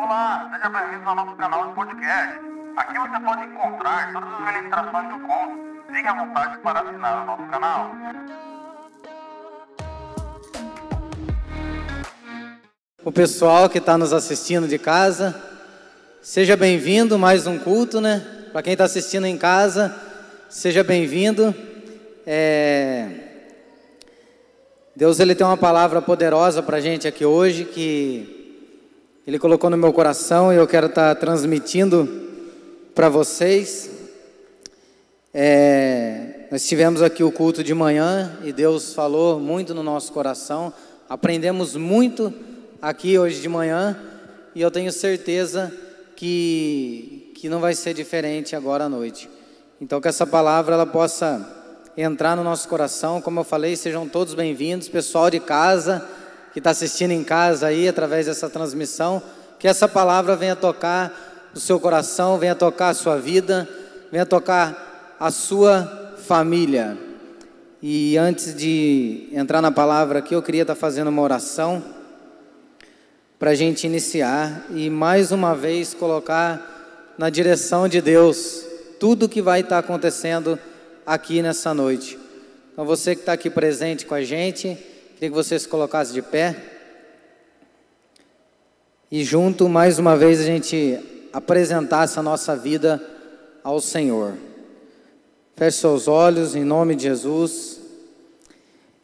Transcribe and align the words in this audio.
Olá, 0.00 0.48
seja 0.54 0.68
bem-vindo 0.68 1.10
ao 1.10 1.16
nosso 1.16 1.36
canal 1.36 1.66
de 1.66 1.74
podcast. 1.74 2.38
Aqui 2.76 2.98
você 3.00 3.20
pode 3.20 3.42
encontrar 3.46 4.12
todas 4.12 4.32
as 4.32 4.54
ministrações 4.54 5.08
do 5.08 5.26
conto. 5.26 5.92
Fique 5.92 6.06
à 6.06 6.14
vontade 6.14 6.58
para 6.58 6.80
assinar 6.82 7.22
o 7.22 7.26
nosso 7.26 7.42
canal. 7.50 7.90
O 13.04 13.10
pessoal 13.10 13.68
que 13.68 13.78
está 13.78 13.98
nos 13.98 14.12
assistindo 14.12 14.68
de 14.68 14.78
casa, 14.78 15.34
seja 16.22 16.56
bem-vindo 16.56 17.18
mais 17.18 17.48
um 17.48 17.58
culto, 17.58 18.00
né? 18.00 18.24
Para 18.52 18.62
quem 18.62 18.74
está 18.74 18.84
assistindo 18.84 19.26
em 19.26 19.36
casa, 19.36 20.00
seja 20.48 20.84
bem-vindo. 20.84 21.52
É... 22.24 23.08
Deus 24.94 25.18
ele 25.18 25.34
tem 25.34 25.44
uma 25.44 25.56
palavra 25.56 26.00
poderosa 26.00 26.62
para 26.62 26.76
a 26.76 26.80
gente 26.80 27.08
aqui 27.08 27.24
hoje 27.24 27.64
que 27.64 28.37
Ele 29.28 29.38
colocou 29.38 29.68
no 29.68 29.76
meu 29.76 29.92
coração 29.92 30.50
e 30.50 30.56
eu 30.56 30.66
quero 30.66 30.86
estar 30.86 31.14
tá 31.14 31.20
transmitindo 31.20 32.08
para 32.94 33.10
vocês. 33.10 33.90
É... 35.34 36.46
Nós 36.50 36.66
tivemos 36.66 37.02
aqui 37.02 37.22
o 37.22 37.30
culto 37.30 37.62
de 37.62 37.74
manhã 37.74 38.38
e 38.42 38.54
Deus 38.54 38.94
falou 38.94 39.38
muito 39.38 39.74
no 39.74 39.82
nosso 39.82 40.14
coração. 40.14 40.72
Aprendemos 41.10 41.76
muito 41.76 42.32
aqui 42.80 43.18
hoje 43.18 43.42
de 43.42 43.50
manhã 43.50 44.00
e 44.54 44.62
eu 44.62 44.70
tenho 44.70 44.90
certeza 44.90 45.70
que, 46.16 47.30
que 47.34 47.50
não 47.50 47.60
vai 47.60 47.74
ser 47.74 47.92
diferente 47.92 48.56
agora 48.56 48.84
à 48.84 48.88
noite. 48.88 49.28
Então 49.78 50.00
que 50.00 50.08
essa 50.08 50.26
palavra 50.26 50.72
ela 50.74 50.86
possa 50.86 51.46
entrar 51.98 52.34
no 52.34 52.42
nosso 52.42 52.66
coração, 52.66 53.20
como 53.20 53.40
eu 53.40 53.44
falei, 53.44 53.76
sejam 53.76 54.08
todos 54.08 54.32
bem-vindos, 54.32 54.88
pessoal 54.88 55.28
de 55.28 55.38
casa 55.38 56.02
que 56.52 56.58
está 56.60 56.70
assistindo 56.70 57.10
em 57.12 57.22
casa 57.22 57.66
aí 57.66 57.88
através 57.88 58.26
dessa 58.26 58.48
transmissão, 58.48 59.22
que 59.58 59.68
essa 59.68 59.88
palavra 59.88 60.36
venha 60.36 60.56
tocar 60.56 61.50
o 61.54 61.60
seu 61.60 61.80
coração, 61.80 62.38
venha 62.38 62.54
tocar 62.54 62.90
a 62.90 62.94
sua 62.94 63.18
vida, 63.18 63.68
venha 64.10 64.26
tocar 64.26 65.16
a 65.18 65.30
sua 65.30 66.14
família. 66.26 66.96
E 67.82 68.16
antes 68.16 68.54
de 68.54 69.28
entrar 69.32 69.62
na 69.62 69.70
palavra 69.70 70.18
aqui, 70.18 70.34
eu 70.34 70.42
queria 70.42 70.62
estar 70.62 70.74
tá 70.74 70.80
fazendo 70.80 71.08
uma 71.08 71.22
oração 71.22 71.82
para 73.38 73.50
a 73.50 73.54
gente 73.54 73.86
iniciar 73.86 74.66
e 74.70 74.90
mais 74.90 75.30
uma 75.30 75.54
vez 75.54 75.94
colocar 75.94 77.14
na 77.16 77.30
direção 77.30 77.88
de 77.88 78.00
Deus 78.00 78.64
tudo 78.98 79.28
que 79.28 79.40
vai 79.40 79.60
estar 79.60 79.78
acontecendo 79.78 80.58
aqui 81.06 81.40
nessa 81.40 81.72
noite. 81.72 82.18
Então, 82.72 82.84
você 82.84 83.14
que 83.14 83.22
está 83.22 83.32
aqui 83.32 83.48
presente 83.48 84.06
com 84.06 84.14
a 84.14 84.22
gente, 84.22 84.76
queria 85.18 85.30
que 85.30 85.34
você 85.34 85.58
se 85.58 85.66
colocasse 85.66 86.12
de 86.12 86.22
pé. 86.22 86.54
E 89.10 89.24
junto, 89.24 89.68
mais 89.68 89.98
uma 89.98 90.16
vez, 90.16 90.38
a 90.38 90.44
gente 90.44 90.96
apresentasse 91.32 92.20
a 92.20 92.22
nossa 92.22 92.54
vida 92.54 93.04
ao 93.64 93.80
Senhor. 93.80 94.34
Feche 95.56 95.78
seus 95.78 96.06
olhos 96.06 96.54
em 96.54 96.62
nome 96.62 96.94
de 96.94 97.02
Jesus. 97.02 97.80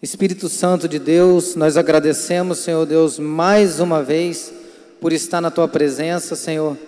Espírito 0.01 0.48
Santo 0.48 0.87
de 0.87 1.01
Deus, 1.01 1.57
nós 1.57 1.77
agradecemos, 1.77 2.59
Senhor 2.59 2.87
Deus, 2.87 3.19
mais 3.19 3.81
uma 3.81 4.01
vez 4.01 4.55
por 5.01 5.12
estar 5.12 5.41
na 5.41 5.51
tua 5.51 5.67
presença, 5.67 6.37
Senhor, 6.37 6.79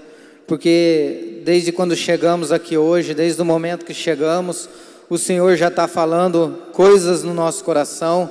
porque 0.47 1.43
desde 1.45 1.73
quando 1.73 1.97
chegamos 1.97 2.53
aqui 2.53 2.79
hoje, 2.79 3.13
desde 3.13 3.43
o 3.43 3.45
momento 3.45 3.85
que 3.85 3.93
chegamos, 3.93 4.69
o 5.11 5.19
Senhor 5.19 5.57
já 5.57 5.67
está 5.67 5.89
falando 5.89 6.63
coisas 6.73 7.25
no 7.25 7.35
nosso 7.35 7.65
coração, 7.65 8.31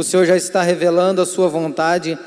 o 0.00 0.02
Senhor 0.02 0.24
já 0.24 0.34
está 0.34 0.62
revelando 0.62 1.20
a 1.20 1.26
Sua 1.26 1.46
vontade 1.46 2.18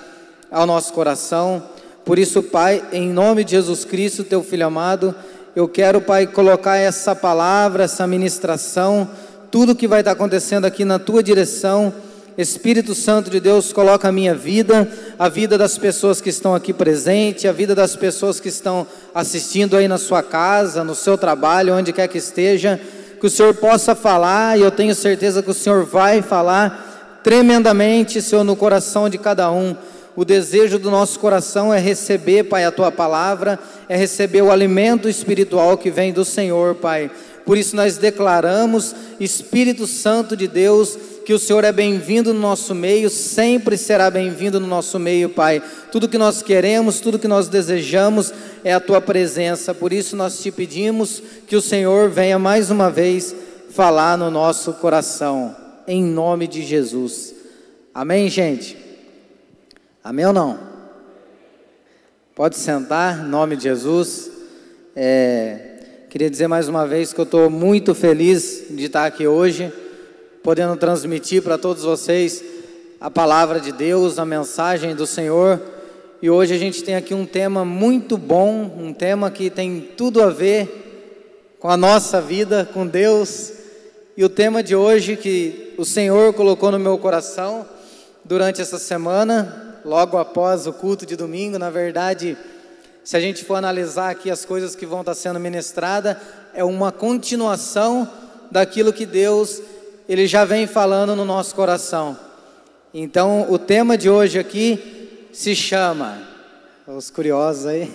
ao 0.52 0.68
nosso 0.68 0.94
coração. 0.94 1.64
Por 2.06 2.20
isso, 2.20 2.44
Pai, 2.44 2.84
em 2.92 3.10
nome 3.10 3.44
de 3.44 3.52
Jesus 3.52 3.84
Cristo, 3.84 4.24
Teu 4.24 4.44
Filho 4.44 4.68
amado, 4.68 5.16
eu 5.56 5.68
quero, 5.68 6.00
Pai, 6.00 6.28
colocar 6.28 6.78
essa 6.78 7.16
palavra, 7.16 7.86
essa 7.86 8.06
ministração, 8.06 9.10
tudo 9.50 9.76
que 9.76 9.88
vai 9.88 10.02
estar 10.02 10.12
acontecendo 10.12 10.66
aqui 10.66 10.86
na 10.86 11.00
Tua 11.00 11.24
direção. 11.24 11.92
Espírito 12.38 12.94
Santo 12.94 13.32
de 13.32 13.40
Deus, 13.40 13.74
coloca 13.74 14.08
a 14.08 14.12
minha 14.12 14.36
vida, 14.36 14.88
a 15.18 15.28
vida 15.28 15.58
das 15.58 15.76
pessoas 15.76 16.22
que 16.22 16.30
estão 16.30 16.54
aqui 16.54 16.74
presentes, 16.74 17.46
a 17.46 17.52
vida 17.52 17.74
das 17.74 17.96
pessoas 17.96 18.40
que 18.40 18.50
estão 18.50 18.86
assistindo 19.16 19.76
aí 19.76 19.88
na 19.88 19.98
sua 19.98 20.22
casa, 20.22 20.84
no 20.84 20.94
seu 20.94 21.18
trabalho, 21.18 21.74
onde 21.74 21.92
quer 21.92 22.08
que 22.08 22.20
esteja 22.20 22.80
que 23.20 23.26
o 23.26 23.30
Senhor 23.30 23.54
possa 23.56 23.96
falar, 23.96 24.60
e 24.60 24.62
eu 24.62 24.70
tenho 24.70 24.94
certeza 24.94 25.42
que 25.42 25.50
o 25.50 25.54
Senhor 25.54 25.86
vai 25.86 26.22
falar 26.22 26.93
tremendamente, 27.24 28.22
Senhor, 28.22 28.44
no 28.44 28.56
coração 28.56 29.10
de 29.10 29.18
cada 29.18 29.50
um. 29.52 29.76
O 30.16 30.24
desejo 30.24 30.78
do 30.78 30.92
nosso 30.92 31.20
coração 31.20 31.74
é 31.74 31.80
receber, 31.80 32.44
Pai, 32.44 32.66
a 32.66 32.72
tua 32.72 32.92
palavra, 32.92 33.60
é 33.90 33.98
receber 33.98 34.44
o 34.44 34.52
alimento 34.52 35.10
espiritual 35.10 35.76
que 35.78 35.90
vem 35.90 36.14
do 36.14 36.24
Senhor, 36.24 36.76
Pai. 36.76 37.10
Por 37.46 37.58
isso 37.58 37.76
nós 37.76 37.98
declaramos, 37.98 38.96
Espírito 39.20 39.88
Santo 39.88 40.38
de 40.38 40.48
Deus, 40.48 40.98
que 41.26 41.34
o 41.34 41.40
Senhor 41.40 41.64
é 41.64 41.72
bem-vindo 41.72 42.34
no 42.34 42.40
nosso 42.40 42.76
meio, 42.76 43.10
sempre 43.10 43.78
será 43.78 44.10
bem-vindo 44.12 44.60
no 44.60 44.68
nosso 44.68 45.00
meio, 45.00 45.30
Pai. 45.30 45.64
Tudo 45.92 46.08
que 46.08 46.18
nós 46.18 46.42
queremos, 46.42 47.00
tudo 47.00 47.20
que 47.20 47.28
nós 47.28 47.48
desejamos 47.48 48.32
é 48.64 48.74
a 48.74 48.80
tua 48.80 49.02
presença. 49.02 49.74
Por 49.74 49.92
isso 49.92 50.16
nós 50.16 50.40
te 50.40 50.52
pedimos 50.52 51.24
que 51.48 51.56
o 51.56 51.62
Senhor 51.62 52.10
venha 52.10 52.38
mais 52.38 52.70
uma 52.70 52.90
vez 52.90 53.36
falar 53.72 54.18
no 54.18 54.30
nosso 54.30 54.74
coração, 54.74 55.56
em 55.88 56.04
nome 56.04 56.48
de 56.48 56.62
Jesus. 56.62 57.34
Amém, 57.94 58.30
gente? 58.30 58.78
Amém 60.04 60.26
ou 60.26 60.34
não? 60.34 60.60
Pode 62.36 62.56
sentar, 62.56 63.26
em 63.26 63.30
nome 63.30 63.56
de 63.56 63.64
Jesus. 63.64 64.32
É, 64.96 66.06
queria 66.10 66.30
dizer 66.30 66.48
mais 66.48 66.68
uma 66.68 66.88
vez 66.88 67.14
que 67.14 67.20
eu 67.20 67.26
estou 67.26 67.50
muito 67.50 67.94
feliz 67.94 68.66
de 68.70 68.86
estar 68.86 69.06
aqui 69.06 69.28
hoje 69.28 69.72
podendo 70.44 70.76
transmitir 70.76 71.42
para 71.42 71.58
todos 71.58 71.84
vocês 71.84 72.44
a 73.00 73.10
palavra 73.10 73.62
de 73.62 73.72
Deus, 73.72 74.20
a 74.20 74.26
mensagem 74.26 74.94
do 74.94 75.08
Senhor. 75.08 75.62
E 76.22 76.30
hoje 76.30 76.54
a 76.54 76.58
gente 76.58 76.84
tem 76.84 76.96
aqui 76.96 77.14
um 77.14 77.26
tema 77.26 77.64
muito 77.64 78.18
bom, 78.18 78.76
um 78.78 78.94
tema 78.94 79.32
que 79.32 79.50
tem 79.50 79.90
tudo 79.96 80.22
a 80.22 80.30
ver 80.30 81.56
com 81.60 81.70
a 81.70 81.78
nossa 81.78 82.20
vida, 82.20 82.70
com 82.74 82.86
Deus. 82.86 83.63
E 84.16 84.24
o 84.24 84.30
tema 84.30 84.62
de 84.62 84.76
hoje 84.76 85.16
que 85.16 85.74
o 85.76 85.84
Senhor 85.84 86.34
colocou 86.34 86.72
no 86.72 86.78
meu 86.78 87.00
coração 87.00 87.66
durante 88.24 88.62
essa 88.62 88.78
semana, 88.78 89.80
logo 89.84 90.20
após 90.20 90.68
o 90.68 90.74
culto 90.74 91.04
de 91.04 91.16
domingo, 91.16 91.58
na 91.58 91.72
verdade, 91.72 92.38
se 93.04 93.18
a 93.18 93.20
gente 93.20 93.44
for 93.44 93.56
analisar 93.56 94.12
aqui 94.12 94.30
as 94.30 94.46
coisas 94.46 94.76
que 94.76 94.86
vão 94.86 95.00
estar 95.00 95.16
sendo 95.16 95.40
ministradas, 95.40 96.16
é 96.54 96.64
uma 96.64 96.92
continuação 96.92 98.08
daquilo 98.52 98.94
que 98.94 99.08
Deus 99.08 99.60
ele 100.08 100.28
já 100.28 100.46
vem 100.46 100.68
falando 100.68 101.16
no 101.16 101.26
nosso 101.26 101.56
coração. 101.56 102.16
Então, 102.94 103.48
o 103.50 103.58
tema 103.58 103.98
de 103.98 104.12
hoje 104.12 104.38
aqui 104.38 105.28
se 105.34 105.56
chama, 105.56 106.22
os 106.86 107.10
curiosos 107.10 107.66
aí, 107.66 107.92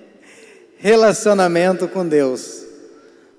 relacionamento 0.78 1.86
com 1.88 2.08
Deus. 2.08 2.71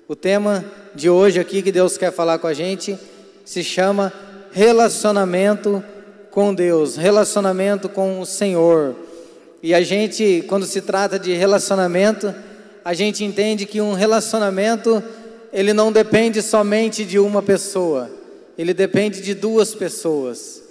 O 0.06 0.14
tema 0.14 0.62
de 0.94 1.08
hoje 1.08 1.40
aqui 1.40 1.62
que 1.62 1.72
Deus 1.72 1.96
quer 1.96 2.12
falar 2.12 2.38
com 2.38 2.46
a 2.46 2.52
gente 2.52 2.98
se 3.42 3.64
chama 3.64 4.12
relacionamento 4.52 5.82
com 6.30 6.54
Deus, 6.54 6.94
relacionamento 6.96 7.88
com 7.88 8.20
o 8.20 8.26
Senhor. 8.26 8.94
E 9.62 9.72
a 9.72 9.80
gente, 9.80 10.44
quando 10.46 10.66
se 10.66 10.82
trata 10.82 11.18
de 11.18 11.32
relacionamento, 11.32 12.34
a 12.84 12.92
gente 12.92 13.24
entende 13.24 13.64
que 13.64 13.80
um 13.80 13.94
relacionamento 13.94 15.02
ele 15.50 15.72
não 15.72 15.90
depende 15.90 16.42
somente 16.42 17.02
de 17.02 17.18
uma 17.18 17.40
pessoa, 17.42 18.10
ele 18.58 18.74
depende 18.74 19.22
de 19.22 19.32
duas 19.32 19.74
pessoas. 19.74 20.62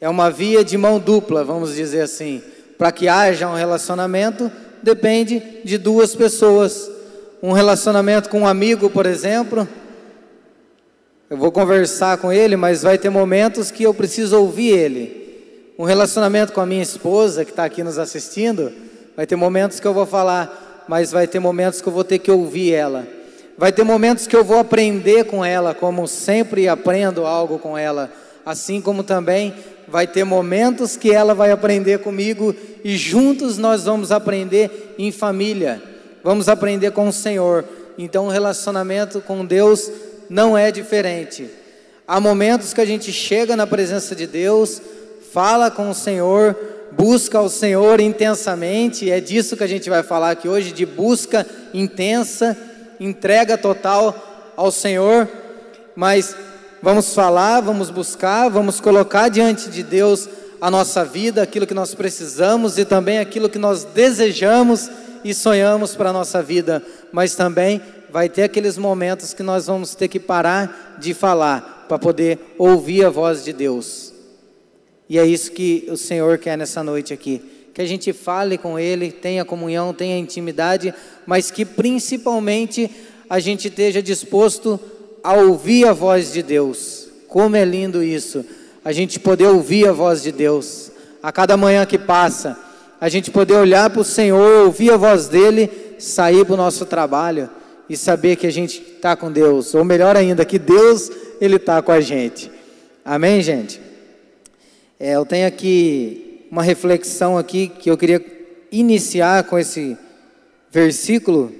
É 0.00 0.08
uma 0.08 0.30
via 0.30 0.62
de 0.62 0.78
mão 0.78 1.00
dupla, 1.00 1.42
vamos 1.42 1.74
dizer 1.74 2.02
assim. 2.02 2.40
Para 2.78 2.92
que 2.92 3.08
haja 3.08 3.48
um 3.48 3.56
relacionamento, 3.56 4.52
depende 4.84 5.42
de 5.64 5.76
duas 5.78 6.14
pessoas. 6.14 6.97
Um 7.40 7.52
relacionamento 7.52 8.28
com 8.28 8.40
um 8.40 8.46
amigo, 8.48 8.90
por 8.90 9.06
exemplo, 9.06 9.68
eu 11.30 11.36
vou 11.36 11.52
conversar 11.52 12.18
com 12.18 12.32
ele, 12.32 12.56
mas 12.56 12.82
vai 12.82 12.98
ter 12.98 13.10
momentos 13.10 13.70
que 13.70 13.84
eu 13.84 13.94
preciso 13.94 14.36
ouvir 14.36 14.70
ele. 14.70 15.74
Um 15.78 15.84
relacionamento 15.84 16.52
com 16.52 16.60
a 16.60 16.66
minha 16.66 16.82
esposa, 16.82 17.44
que 17.44 17.52
está 17.52 17.64
aqui 17.64 17.84
nos 17.84 17.96
assistindo, 17.96 18.72
vai 19.16 19.24
ter 19.24 19.36
momentos 19.36 19.78
que 19.78 19.86
eu 19.86 19.94
vou 19.94 20.04
falar, 20.04 20.84
mas 20.88 21.12
vai 21.12 21.28
ter 21.28 21.38
momentos 21.38 21.80
que 21.80 21.86
eu 21.86 21.92
vou 21.92 22.02
ter 22.02 22.18
que 22.18 22.30
ouvir 22.30 22.72
ela. 22.72 23.06
Vai 23.56 23.70
ter 23.70 23.84
momentos 23.84 24.26
que 24.26 24.34
eu 24.34 24.42
vou 24.42 24.58
aprender 24.58 25.24
com 25.24 25.44
ela, 25.44 25.74
como 25.74 26.08
sempre 26.08 26.66
aprendo 26.66 27.24
algo 27.24 27.58
com 27.58 27.78
ela, 27.78 28.10
assim 28.44 28.80
como 28.80 29.04
também 29.04 29.54
vai 29.86 30.08
ter 30.08 30.24
momentos 30.24 30.96
que 30.96 31.12
ela 31.12 31.34
vai 31.34 31.52
aprender 31.52 32.00
comigo 32.00 32.52
e 32.82 32.96
juntos 32.96 33.58
nós 33.58 33.84
vamos 33.84 34.10
aprender 34.10 34.94
em 34.98 35.12
família. 35.12 35.97
Vamos 36.28 36.46
aprender 36.46 36.90
com 36.90 37.08
o 37.08 37.12
Senhor. 37.12 37.64
Então, 37.96 38.26
o 38.26 38.30
relacionamento 38.30 39.18
com 39.18 39.46
Deus 39.46 39.90
não 40.28 40.58
é 40.58 40.70
diferente. 40.70 41.48
Há 42.06 42.20
momentos 42.20 42.74
que 42.74 42.82
a 42.82 42.84
gente 42.84 43.10
chega 43.10 43.56
na 43.56 43.66
presença 43.66 44.14
de 44.14 44.26
Deus, 44.26 44.78
fala 45.32 45.70
com 45.70 45.88
o 45.88 45.94
Senhor, 45.94 46.54
busca 46.92 47.38
ao 47.38 47.48
Senhor 47.48 47.98
intensamente, 47.98 49.10
é 49.10 49.20
disso 49.20 49.56
que 49.56 49.64
a 49.64 49.66
gente 49.66 49.88
vai 49.88 50.02
falar 50.02 50.32
aqui 50.32 50.46
hoje, 50.46 50.70
de 50.70 50.84
busca 50.84 51.46
intensa, 51.72 52.54
entrega 53.00 53.56
total 53.56 54.52
ao 54.54 54.70
Senhor, 54.70 55.26
mas 55.96 56.36
vamos 56.82 57.14
falar, 57.14 57.62
vamos 57.62 57.88
buscar, 57.88 58.50
vamos 58.50 58.82
colocar 58.82 59.30
diante 59.30 59.70
de 59.70 59.82
Deus 59.82 60.28
a 60.60 60.70
nossa 60.70 61.06
vida, 61.06 61.40
aquilo 61.40 61.66
que 61.66 61.72
nós 61.72 61.94
precisamos 61.94 62.76
e 62.76 62.84
também 62.84 63.18
aquilo 63.18 63.48
que 63.48 63.58
nós 63.58 63.82
desejamos 63.82 64.90
e 65.30 65.34
sonhamos 65.34 65.94
para 65.94 66.10
a 66.10 66.12
nossa 66.12 66.42
vida, 66.42 66.82
mas 67.12 67.34
também 67.34 67.80
vai 68.10 68.28
ter 68.28 68.44
aqueles 68.44 68.78
momentos 68.78 69.34
que 69.34 69.42
nós 69.42 69.66
vamos 69.66 69.94
ter 69.94 70.08
que 70.08 70.18
parar 70.18 70.96
de 70.98 71.12
falar 71.12 71.84
para 71.88 71.98
poder 71.98 72.38
ouvir 72.56 73.04
a 73.04 73.10
voz 73.10 73.44
de 73.44 73.52
Deus. 73.52 74.12
E 75.08 75.18
é 75.18 75.26
isso 75.26 75.52
que 75.52 75.86
o 75.90 75.96
Senhor 75.96 76.38
quer 76.38 76.56
nessa 76.56 76.82
noite 76.82 77.12
aqui. 77.12 77.42
Que 77.74 77.82
a 77.82 77.86
gente 77.86 78.12
fale 78.12 78.58
com 78.58 78.78
Ele, 78.78 79.12
tenha 79.12 79.44
comunhão, 79.44 79.94
tenha 79.94 80.18
intimidade, 80.18 80.92
mas 81.26 81.50
que 81.50 81.64
principalmente 81.64 82.90
a 83.28 83.38
gente 83.38 83.68
esteja 83.68 84.02
disposto 84.02 84.80
a 85.22 85.34
ouvir 85.34 85.86
a 85.86 85.92
voz 85.92 86.32
de 86.32 86.42
Deus. 86.42 87.08
Como 87.26 87.56
é 87.56 87.64
lindo 87.64 88.02
isso, 88.02 88.44
a 88.84 88.92
gente 88.92 89.20
poder 89.20 89.46
ouvir 89.46 89.86
a 89.86 89.92
voz 89.92 90.22
de 90.22 90.32
Deus. 90.32 90.90
A 91.22 91.30
cada 91.30 91.56
manhã 91.56 91.84
que 91.84 91.98
passa, 91.98 92.56
a 93.00 93.08
gente 93.08 93.30
poder 93.30 93.54
olhar 93.54 93.88
para 93.90 94.00
o 94.00 94.04
Senhor, 94.04 94.64
ouvir 94.66 94.92
a 94.92 94.96
voz 94.96 95.28
dEle, 95.28 95.70
sair 95.98 96.44
para 96.44 96.54
o 96.54 96.56
nosso 96.56 96.84
trabalho 96.84 97.48
e 97.88 97.96
saber 97.96 98.36
que 98.36 98.46
a 98.46 98.52
gente 98.52 98.82
está 98.82 99.16
com 99.16 99.30
Deus, 99.30 99.74
ou 99.74 99.84
melhor 99.84 100.16
ainda, 100.16 100.44
que 100.44 100.58
Deus 100.58 101.10
Ele 101.40 101.56
está 101.56 101.80
com 101.80 101.92
a 101.92 102.00
gente. 102.00 102.50
Amém, 103.04 103.40
gente? 103.40 103.80
É, 104.98 105.12
eu 105.12 105.24
tenho 105.24 105.46
aqui 105.46 106.46
uma 106.50 106.62
reflexão 106.62 107.38
aqui 107.38 107.68
que 107.68 107.90
eu 107.90 107.96
queria 107.96 108.24
iniciar 108.70 109.44
com 109.44 109.58
esse 109.58 109.96
versículo, 110.70 111.52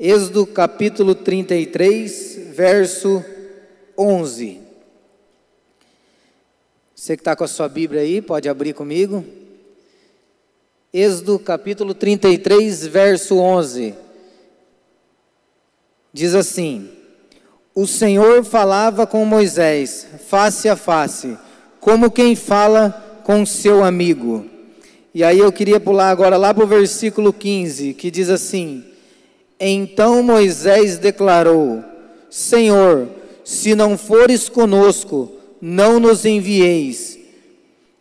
Êxodo 0.00 0.46
capítulo 0.46 1.14
33, 1.14 2.52
verso 2.52 3.22
11. 3.96 4.60
Você 6.94 7.16
que 7.16 7.20
está 7.20 7.36
com 7.36 7.44
a 7.44 7.48
sua 7.48 7.68
Bíblia 7.68 8.00
aí, 8.00 8.22
pode 8.22 8.48
abrir 8.48 8.74
comigo. 8.74 9.24
Êxodo 10.92 11.38
capítulo 11.38 11.92
33, 11.92 12.86
verso 12.86 13.36
11. 13.36 13.94
Diz 16.10 16.34
assim: 16.34 16.88
O 17.74 17.86
Senhor 17.86 18.42
falava 18.42 19.06
com 19.06 19.22
Moisés, 19.26 20.06
face 20.26 20.66
a 20.66 20.76
face, 20.76 21.36
como 21.78 22.10
quem 22.10 22.34
fala 22.34 23.20
com 23.22 23.44
seu 23.44 23.84
amigo. 23.84 24.46
E 25.12 25.22
aí 25.22 25.38
eu 25.38 25.52
queria 25.52 25.78
pular 25.78 26.08
agora 26.08 26.38
lá 26.38 26.54
para 26.54 26.64
o 26.64 26.66
versículo 26.66 27.34
15, 27.34 27.92
que 27.92 28.10
diz 28.10 28.30
assim: 28.30 28.82
Então 29.60 30.22
Moisés 30.22 30.96
declarou: 30.96 31.84
Senhor, 32.30 33.08
se 33.44 33.74
não 33.74 33.98
fores 33.98 34.48
conosco, 34.48 35.30
não 35.60 36.00
nos 36.00 36.24
envieis. 36.24 37.18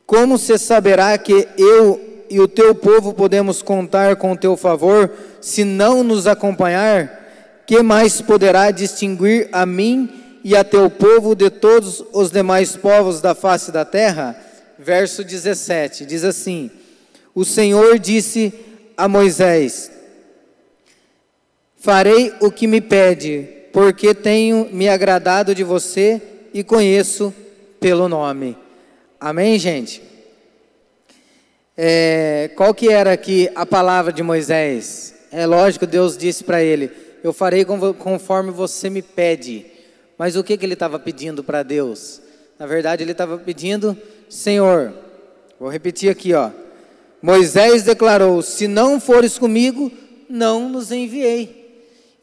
Como 0.05 0.37
se 0.37 0.57
saberá 0.57 1.17
que 1.17 1.49
eu 1.57 2.06
e 2.29 2.39
o 2.39 2.47
teu 2.47 2.73
povo 2.75 3.13
podemos 3.13 3.61
contar 3.61 4.15
com 4.15 4.31
o 4.31 4.37
teu 4.37 4.55
favor, 4.57 5.11
se 5.41 5.63
não 5.63 6.03
nos 6.03 6.27
acompanhar? 6.27 7.27
que 7.67 7.83
mais 7.83 8.21
poderá 8.21 8.71
distinguir 8.71 9.49
a 9.51 9.65
mim 9.65 10.09
e 10.41 10.55
a 10.55 10.63
teu 10.63 10.89
povo 10.89 11.35
de 11.35 11.49
todos 11.49 12.01
os 12.13 12.31
demais 12.31 12.77
povos 12.77 13.19
da 13.19 13.35
face 13.35 13.71
da 13.73 13.83
terra? 13.83 14.41
Verso 14.79 15.23
17 15.23 16.05
diz 16.05 16.23
assim: 16.23 16.71
O 17.35 17.43
Senhor 17.43 17.99
disse 17.99 18.53
a 18.95 19.09
Moisés: 19.09 19.91
Farei 21.75 22.33
o 22.39 22.49
que 22.49 22.65
me 22.65 22.79
pede, 22.79 23.45
porque 23.73 24.15
tenho 24.15 24.69
me 24.71 24.87
agradado 24.87 25.53
de 25.53 25.65
você 25.65 26.21
e 26.53 26.63
conheço 26.63 27.33
pelo 27.81 28.07
nome. 28.07 28.57
Amém, 29.19 29.59
gente? 29.59 30.01
É, 31.77 32.49
qual 32.55 32.73
que 32.73 32.89
era 32.89 33.11
aqui 33.13 33.49
a 33.55 33.65
palavra 33.65 34.11
de 34.11 34.23
Moisés? 34.23 35.13
É 35.31 35.45
lógico, 35.45 35.85
Deus 35.85 36.17
disse 36.17 36.43
para 36.43 36.63
ele: 36.63 36.91
eu 37.23 37.33
farei 37.33 37.65
conforme 37.65 38.51
você 38.51 38.89
me 38.89 39.01
pede. 39.01 39.65
Mas 40.17 40.35
o 40.35 40.43
que, 40.43 40.57
que 40.57 40.65
ele 40.65 40.73
estava 40.73 40.97
pedindo 40.97 41.43
para 41.43 41.63
Deus? 41.63 42.21
Na 42.57 42.65
verdade, 42.65 43.03
ele 43.03 43.11
estava 43.11 43.37
pedindo, 43.37 43.97
Senhor, 44.29 44.93
vou 45.59 45.69
repetir 45.69 46.09
aqui, 46.09 46.33
ó. 46.33 46.51
Moisés 47.21 47.83
declarou: 47.83 48.41
Se 48.41 48.67
não 48.67 48.99
fores 48.99 49.37
comigo, 49.37 49.91
não 50.29 50.69
nos 50.69 50.91
enviei. 50.91 51.65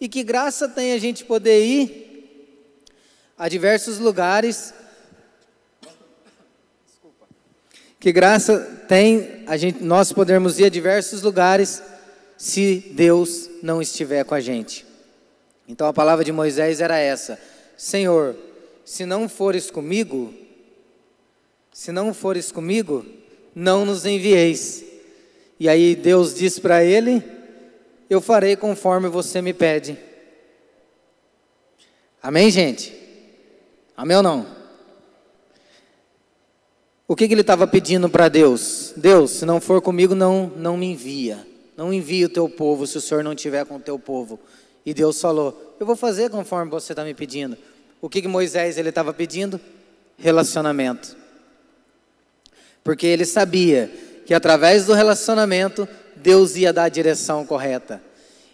E 0.01 0.09
que 0.09 0.23
graça 0.23 0.69
tem 0.69 0.93
a 0.93 0.99
gente 0.99 1.25
poder 1.25 1.65
ir 1.65 2.05
a 3.37 3.49
diversos 3.49 3.99
lugares. 3.99 4.73
Que 8.05 8.13
graça 8.13 8.59
tem 8.87 9.45
a 9.47 9.57
gente, 9.57 9.83
nós 9.83 10.13
podermos 10.13 10.59
ir 10.59 10.67
a 10.67 10.69
diversos 10.69 11.23
lugares 11.23 11.83
se 12.37 12.93
Deus 12.93 13.49
não 13.63 13.81
estiver 13.81 14.27
com 14.27 14.35
a 14.35 14.41
gente. 14.41 14.85
Então 15.67 15.87
a 15.87 15.93
palavra 15.95 16.23
de 16.23 16.31
Moisés 16.31 16.83
era 16.83 16.99
essa: 16.99 17.41
Senhor, 17.79 18.37
se 18.85 19.07
não 19.07 19.27
fores 19.27 19.71
comigo, 19.71 20.35
se 21.73 21.93
não 21.93 22.13
fores 22.13 22.53
comigo, 22.53 23.07
não 23.55 23.87
nos 23.87 24.05
envieis. 24.05 24.85
E 25.59 25.67
aí 25.67 25.97
Deus 25.97 26.35
diz 26.35 26.59
para 26.59 26.85
ele: 26.85 27.25
Eu 28.11 28.21
farei 28.21 28.55
conforme 28.55 29.09
você 29.09 29.41
me 29.41 29.55
pede. 29.55 29.97
Amém, 32.23 32.51
gente? 32.51 32.93
Amém 33.97 34.19
ou 34.19 34.23
não? 34.23 34.54
O 37.07 37.15
que, 37.15 37.29
que 37.29 37.35
ele 37.35 37.43
estava 37.43 37.67
pedindo 37.67 38.09
para 38.09 38.29
Deus? 38.29 38.95
Deus, 38.97 39.33
se 39.33 39.45
não 39.45 39.61
for 39.61 39.83
comigo, 39.83 40.15
não, 40.15 40.51
não 40.57 40.77
me 40.77 40.87
envia. 40.87 41.47
Não 41.77 41.93
envia 41.93 42.27
o 42.27 42.31
teu 42.31 42.49
povo 42.49 42.87
se 42.87 42.97
o 42.97 43.01
Senhor 43.01 43.23
não 43.23 43.35
estiver 43.35 43.67
com 43.67 43.77
o 43.77 43.81
teu 43.81 43.99
povo. 43.99 44.41
E 44.87 44.95
Deus 44.95 45.21
falou: 45.21 45.77
Eu 45.79 45.85
vou 45.85 45.97
fazer 45.97 46.31
conforme 46.31 46.71
você 46.71 46.93
está 46.93 47.05
me 47.05 47.13
pedindo. 47.13 47.59
O 48.01 48.09
que, 48.09 48.23
que 48.23 48.29
Moisés 48.29 48.79
ele 48.79 48.89
estava 48.89 49.13
pedindo? 49.13 49.61
Relacionamento. 50.17 51.17
Porque 52.83 53.07
ele 53.07 53.25
sabia 53.25 53.91
que 54.25 54.33
através 54.33 54.87
do 54.87 54.95
relacionamento 54.95 55.87
Deus 56.17 56.57
ia 56.57 56.73
dar 56.73 56.85
a 56.85 56.89
direção 56.89 57.45
correta. 57.45 58.03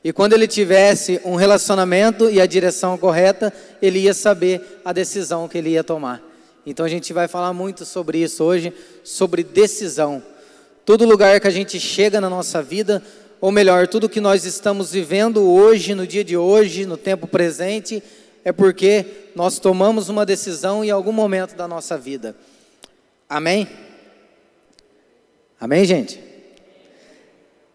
E 0.02 0.12
quando 0.12 0.32
ele 0.32 0.48
tivesse 0.48 1.20
um 1.24 1.34
relacionamento 1.34 2.28
e 2.30 2.40
a 2.40 2.46
direção 2.46 2.96
correta, 2.96 3.52
ele 3.82 4.00
ia 4.00 4.14
saber 4.14 4.80
a 4.84 4.92
decisão 4.92 5.46
que 5.46 5.58
ele 5.58 5.70
ia 5.70 5.84
tomar. 5.84 6.29
Então 6.66 6.84
a 6.84 6.88
gente 6.88 7.12
vai 7.12 7.26
falar 7.26 7.52
muito 7.52 7.84
sobre 7.84 8.18
isso 8.18 8.44
hoje, 8.44 8.72
sobre 9.02 9.42
decisão. 9.42 10.22
Todo 10.84 11.06
lugar 11.06 11.40
que 11.40 11.48
a 11.48 11.50
gente 11.50 11.78
chega 11.80 12.20
na 12.20 12.28
nossa 12.28 12.62
vida, 12.62 13.02
ou 13.40 13.50
melhor, 13.50 13.88
tudo 13.88 14.08
que 14.08 14.20
nós 14.20 14.44
estamos 14.44 14.92
vivendo 14.92 15.42
hoje, 15.42 15.94
no 15.94 16.06
dia 16.06 16.22
de 16.22 16.36
hoje, 16.36 16.84
no 16.84 16.96
tempo 16.96 17.26
presente, 17.26 18.02
é 18.44 18.52
porque 18.52 19.06
nós 19.34 19.58
tomamos 19.58 20.08
uma 20.08 20.26
decisão 20.26 20.84
em 20.84 20.90
algum 20.90 21.12
momento 21.12 21.54
da 21.54 21.66
nossa 21.66 21.96
vida. 21.96 22.36
Amém? 23.28 23.68
Amém, 25.58 25.84
gente? 25.84 26.20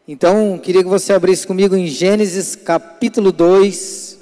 Então, 0.07 0.59
queria 0.59 0.83
que 0.83 0.89
você 0.89 1.13
abrisse 1.13 1.47
comigo 1.47 1.75
em 1.75 1.87
Gênesis 1.87 2.55
capítulo 2.55 3.31
2. 3.31 4.19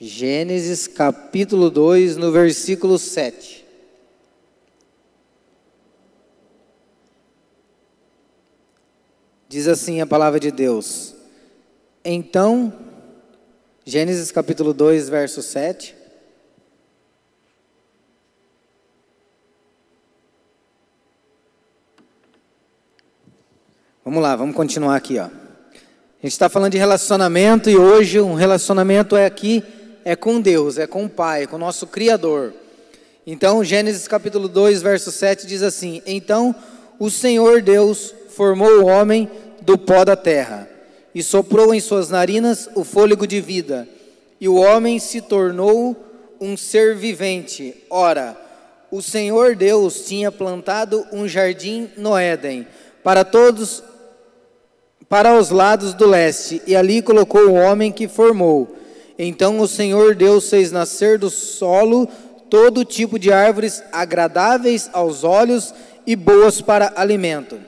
Gênesis 0.00 0.86
capítulo 0.86 1.70
2, 1.70 2.16
no 2.16 2.32
versículo 2.32 2.98
7. 2.98 3.64
Diz 9.48 9.68
assim 9.68 10.00
a 10.00 10.06
palavra 10.06 10.40
de 10.40 10.50
Deus. 10.50 11.14
Então, 12.04 12.72
Gênesis 13.84 14.32
capítulo 14.32 14.74
2, 14.74 15.08
verso 15.08 15.42
7. 15.42 15.94
Vamos 24.04 24.22
lá, 24.22 24.34
vamos 24.34 24.56
continuar 24.56 24.96
aqui, 24.96 25.18
ó. 25.18 25.24
A 25.24 25.30
gente 26.22 26.32
está 26.32 26.48
falando 26.48 26.72
de 26.72 26.78
relacionamento 26.78 27.70
e 27.70 27.76
hoje 27.76 28.20
um 28.20 28.34
relacionamento 28.34 29.16
é 29.16 29.24
aqui, 29.24 29.62
é 30.04 30.14
com 30.14 30.40
Deus, 30.40 30.78
é 30.78 30.86
com 30.86 31.04
o 31.04 31.08
Pai, 31.08 31.46
com 31.46 31.56
o 31.56 31.58
nosso 31.58 31.86
Criador. 31.86 32.52
Então, 33.26 33.64
Gênesis 33.64 34.06
capítulo 34.06 34.48
2, 34.48 34.82
verso 34.82 35.10
7 35.10 35.46
diz 35.46 35.62
assim: 35.62 36.02
Então 36.06 36.54
o 36.98 37.10
Senhor 37.10 37.62
Deus 37.62 38.14
formou 38.28 38.80
o 38.80 38.86
homem 38.86 39.30
do 39.62 39.78
pó 39.78 40.04
da 40.04 40.14
terra, 40.14 40.68
e 41.14 41.22
soprou 41.22 41.74
em 41.74 41.80
suas 41.80 42.10
narinas 42.10 42.68
o 42.74 42.84
fôlego 42.84 43.26
de 43.26 43.40
vida, 43.40 43.88
e 44.40 44.48
o 44.48 44.56
homem 44.56 44.98
se 44.98 45.22
tornou 45.22 45.96
um 46.40 46.56
ser 46.56 46.94
vivente. 46.96 47.74
Ora, 47.88 48.36
o 48.90 49.00
Senhor 49.00 49.56
Deus 49.56 50.04
tinha 50.04 50.30
plantado 50.30 51.06
um 51.12 51.26
jardim 51.26 51.90
no 51.96 52.16
Éden, 52.16 52.66
para 53.02 53.24
todos 53.24 53.82
para 55.08 55.38
os 55.38 55.50
lados 55.50 55.94
do 55.94 56.06
leste, 56.06 56.60
e 56.66 56.74
ali 56.74 57.00
colocou 57.00 57.48
o 57.48 57.54
homem 57.54 57.92
que 57.92 58.08
formou. 58.08 58.83
Então 59.18 59.60
o 59.60 59.68
Senhor 59.68 60.14
Deus 60.14 60.48
fez 60.50 60.72
nascer 60.72 61.18
do 61.18 61.30
solo 61.30 62.08
todo 62.50 62.84
tipo 62.84 63.18
de 63.18 63.32
árvores 63.32 63.82
agradáveis 63.92 64.88
aos 64.92 65.24
olhos 65.24 65.74
e 66.06 66.14
boas 66.14 66.60
para 66.60 66.92
alimento. 66.96 67.58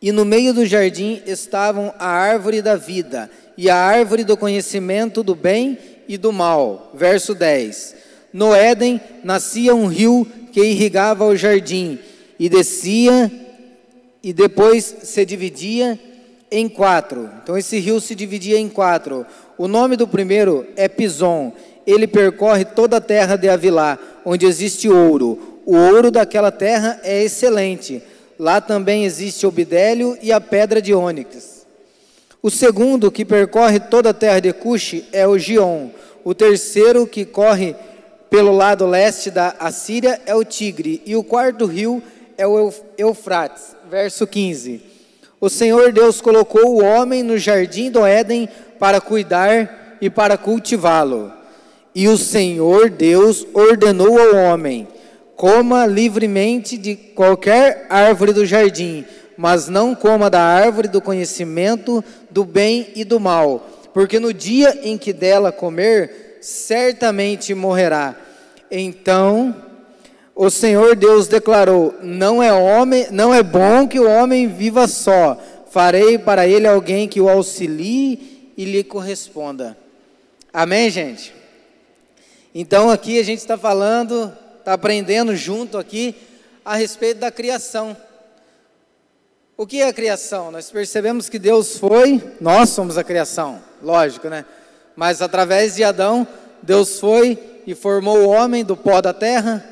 E 0.00 0.12
no 0.12 0.24
meio 0.24 0.54
do 0.54 0.64
jardim 0.64 1.20
estavam 1.26 1.92
a 1.98 2.06
árvore 2.06 2.62
da 2.62 2.76
vida 2.76 3.30
e 3.56 3.68
a 3.68 3.76
árvore 3.76 4.24
do 4.24 4.36
conhecimento 4.36 5.22
do 5.22 5.34
bem 5.34 5.78
e 6.08 6.16
do 6.16 6.32
mal. 6.32 6.90
Verso 6.94 7.34
10. 7.34 7.96
No 8.32 8.54
Éden 8.54 9.00
nascia 9.22 9.74
um 9.74 9.86
rio 9.86 10.26
que 10.52 10.62
irrigava 10.62 11.26
o 11.26 11.36
jardim 11.36 11.98
e 12.38 12.48
descia 12.48 13.30
e 14.22 14.32
depois 14.32 14.96
se 15.02 15.24
dividia 15.26 15.98
em 16.50 16.68
quatro. 16.68 17.28
Então 17.42 17.56
esse 17.56 17.78
rio 17.78 18.00
se 18.00 18.14
dividia 18.14 18.58
em 18.58 18.68
quatro. 18.68 19.26
O 19.60 19.68
nome 19.68 19.94
do 19.94 20.08
primeiro 20.08 20.66
é 20.74 20.88
Pison. 20.88 21.52
Ele 21.86 22.06
percorre 22.06 22.64
toda 22.64 22.96
a 22.96 23.00
terra 23.00 23.36
de 23.36 23.46
Avilá, 23.46 23.98
onde 24.24 24.46
existe 24.46 24.88
ouro. 24.88 25.60
O 25.66 25.76
ouro 25.76 26.10
daquela 26.10 26.50
terra 26.50 26.98
é 27.04 27.22
excelente. 27.22 28.02
Lá 28.38 28.58
também 28.62 29.04
existe 29.04 29.46
o 29.46 29.50
bidélio 29.50 30.16
e 30.22 30.32
a 30.32 30.40
pedra 30.40 30.80
de 30.80 30.94
ônix. 30.94 31.66
O 32.42 32.50
segundo, 32.50 33.10
que 33.10 33.22
percorre 33.22 33.78
toda 33.78 34.08
a 34.08 34.14
terra 34.14 34.40
de 34.40 34.50
Cuxi, 34.50 35.04
é 35.12 35.28
o 35.28 35.36
Gion. 35.36 35.90
O 36.24 36.32
terceiro, 36.32 37.06
que 37.06 37.26
corre 37.26 37.76
pelo 38.30 38.56
lado 38.56 38.86
leste 38.86 39.30
da 39.30 39.56
Assíria, 39.60 40.22
é 40.24 40.34
o 40.34 40.42
Tigre. 40.42 41.02
E 41.04 41.14
o 41.14 41.22
quarto 41.22 41.66
rio 41.66 42.02
é 42.38 42.46
o 42.46 42.72
Eufrates. 42.96 43.76
Verso 43.90 44.26
15. 44.26 44.88
O 45.38 45.50
Senhor 45.50 45.92
Deus 45.92 46.20
colocou 46.20 46.76
o 46.76 46.82
homem 46.82 47.22
no 47.22 47.36
jardim 47.36 47.90
do 47.90 48.06
Éden 48.06 48.48
para 48.80 49.00
cuidar 49.00 49.98
e 50.00 50.08
para 50.08 50.38
cultivá-lo. 50.38 51.30
E 51.94 52.08
o 52.08 52.16
Senhor 52.16 52.88
Deus 52.88 53.46
ordenou 53.52 54.18
ao 54.18 54.34
homem: 54.36 54.88
coma 55.36 55.86
livremente 55.86 56.78
de 56.78 56.96
qualquer 56.96 57.86
árvore 57.90 58.32
do 58.32 58.46
jardim, 58.46 59.04
mas 59.36 59.68
não 59.68 59.94
coma 59.94 60.30
da 60.30 60.40
árvore 60.40 60.88
do 60.88 61.00
conhecimento 61.00 62.02
do 62.30 62.44
bem 62.44 62.88
e 62.96 63.04
do 63.04 63.20
mal, 63.20 63.66
porque 63.92 64.18
no 64.18 64.32
dia 64.32 64.80
em 64.82 64.96
que 64.96 65.12
dela 65.12 65.52
comer, 65.52 66.38
certamente 66.40 67.54
morrerá. 67.54 68.16
Então 68.70 69.54
o 70.34 70.48
Senhor 70.48 70.96
Deus 70.96 71.28
declarou: 71.28 71.94
Não 72.02 72.42
é 72.42 72.50
homem, 72.50 73.08
não 73.10 73.34
é 73.34 73.42
bom 73.42 73.86
que 73.86 74.00
o 74.00 74.08
homem 74.08 74.46
viva 74.46 74.88
só. 74.88 75.38
Farei 75.70 76.18
para 76.18 76.48
ele 76.48 76.66
alguém 76.66 77.06
que 77.06 77.20
o 77.20 77.28
auxilie 77.28 78.39
e 78.60 78.64
lhe 78.66 78.84
corresponda. 78.84 79.74
Amém, 80.52 80.90
gente? 80.90 81.32
Então 82.54 82.90
aqui 82.90 83.18
a 83.18 83.22
gente 83.22 83.38
está 83.38 83.56
falando, 83.56 84.30
está 84.58 84.74
aprendendo 84.74 85.34
junto 85.34 85.78
aqui 85.78 86.14
a 86.62 86.76
respeito 86.76 87.20
da 87.20 87.30
criação. 87.30 87.96
O 89.56 89.66
que 89.66 89.80
é 89.80 89.88
a 89.88 89.94
criação? 89.94 90.50
Nós 90.50 90.70
percebemos 90.70 91.26
que 91.26 91.38
Deus 91.38 91.78
foi, 91.78 92.22
nós 92.38 92.68
somos 92.68 92.98
a 92.98 93.04
criação, 93.04 93.62
lógico, 93.82 94.28
né? 94.28 94.44
Mas 94.94 95.22
através 95.22 95.76
de 95.76 95.82
Adão, 95.82 96.28
Deus 96.62 97.00
foi 97.00 97.38
e 97.66 97.74
formou 97.74 98.18
o 98.18 98.28
homem 98.28 98.62
do 98.62 98.76
pó 98.76 99.00
da 99.00 99.14
terra, 99.14 99.64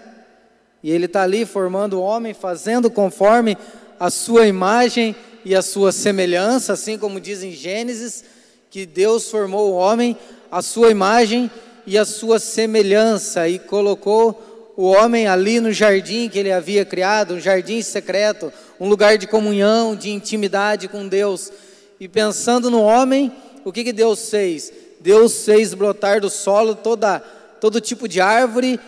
e 0.82 0.90
ele 0.90 1.04
está 1.04 1.24
ali 1.24 1.44
formando 1.44 1.98
o 1.98 2.02
homem, 2.02 2.32
fazendo 2.32 2.90
conforme 2.90 3.54
a 4.00 4.08
sua 4.08 4.46
imagem 4.46 5.14
e 5.44 5.54
a 5.54 5.60
sua 5.60 5.92
semelhança, 5.92 6.72
assim 6.72 6.96
como 6.96 7.20
diz 7.20 7.42
em 7.42 7.52
Gênesis, 7.52 8.24
que 8.70 8.84
Deus 8.84 9.30
formou 9.30 9.70
o 9.70 9.76
homem 9.76 10.16
a 10.50 10.62
sua 10.62 10.90
imagem 10.90 11.50
e 11.86 11.96
a 11.96 12.04
sua 12.04 12.38
semelhança 12.38 13.48
e 13.48 13.58
colocou 13.58 14.74
o 14.76 14.84
homem 14.84 15.26
ali 15.26 15.58
no 15.58 15.72
jardim 15.72 16.28
que 16.28 16.38
ele 16.38 16.52
havia 16.52 16.84
criado, 16.84 17.34
um 17.34 17.40
jardim 17.40 17.82
secreto, 17.82 18.52
um 18.78 18.88
lugar 18.88 19.18
de 19.18 19.26
comunhão, 19.26 19.96
de 19.96 20.10
intimidade 20.10 20.86
com 20.86 21.08
Deus. 21.08 21.50
E 21.98 22.06
pensando 22.06 22.70
no 22.70 22.82
homem, 22.82 23.32
o 23.64 23.72
que, 23.72 23.82
que 23.82 23.92
Deus 23.92 24.30
fez? 24.30 24.72
Deus 25.00 25.44
fez 25.44 25.74
brotar 25.74 26.20
do 26.20 26.30
solo 26.30 26.74
toda, 26.74 27.18
todo 27.60 27.80
tipo 27.80 28.06
de 28.06 28.20
árvore 28.20 28.78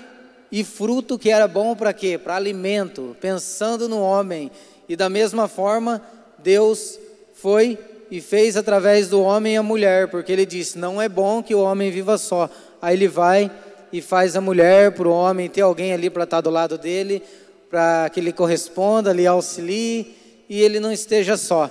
e 0.52 0.62
fruto 0.62 1.18
que 1.18 1.30
era 1.30 1.48
bom 1.48 1.74
para 1.74 1.92
quê? 1.92 2.18
Para 2.18 2.36
alimento, 2.36 3.16
pensando 3.20 3.88
no 3.88 4.00
homem. 4.00 4.50
E 4.88 4.94
da 4.94 5.08
mesma 5.08 5.48
forma, 5.48 6.02
Deus 6.38 6.98
foi 7.34 7.78
e 8.10 8.20
fez 8.20 8.56
através 8.56 9.08
do 9.08 9.22
homem 9.22 9.56
a 9.56 9.62
mulher, 9.62 10.08
porque 10.08 10.32
ele 10.32 10.44
disse: 10.44 10.78
não 10.78 11.00
é 11.00 11.08
bom 11.08 11.42
que 11.42 11.54
o 11.54 11.60
homem 11.60 11.90
viva 11.90 12.18
só. 12.18 12.50
Aí 12.82 12.96
ele 12.96 13.08
vai 13.08 13.50
e 13.92 14.00
faz 14.00 14.36
a 14.36 14.40
mulher 14.40 14.92
para 14.92 15.08
o 15.08 15.12
homem 15.12 15.48
ter 15.48 15.60
alguém 15.62 15.92
ali 15.92 16.10
para 16.10 16.24
estar 16.24 16.40
do 16.40 16.50
lado 16.50 16.76
dele, 16.76 17.22
para 17.68 18.10
que 18.10 18.20
ele 18.20 18.32
corresponda, 18.32 19.12
lhe 19.12 19.26
auxilie 19.26 20.14
e 20.48 20.60
ele 20.60 20.80
não 20.80 20.90
esteja 20.92 21.36
só. 21.36 21.70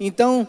Então, 0.00 0.46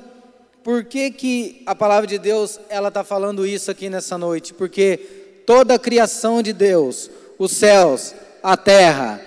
por 0.64 0.84
que 0.86 1.12
que 1.12 1.62
a 1.66 1.76
palavra 1.76 2.08
de 2.08 2.18
Deus 2.18 2.60
ela 2.70 2.88
está 2.88 3.04
falando 3.04 3.46
isso 3.46 3.70
aqui 3.70 3.90
nessa 3.90 4.18
noite? 4.18 4.54
Porque 4.54 4.98
toda 5.46 5.76
a 5.76 5.80
criação 5.80 6.42
de 6.42 6.54
Deus, 6.54 7.10
os 7.38 7.52
céus, 7.52 8.16
a 8.42 8.58
terra, 8.58 9.22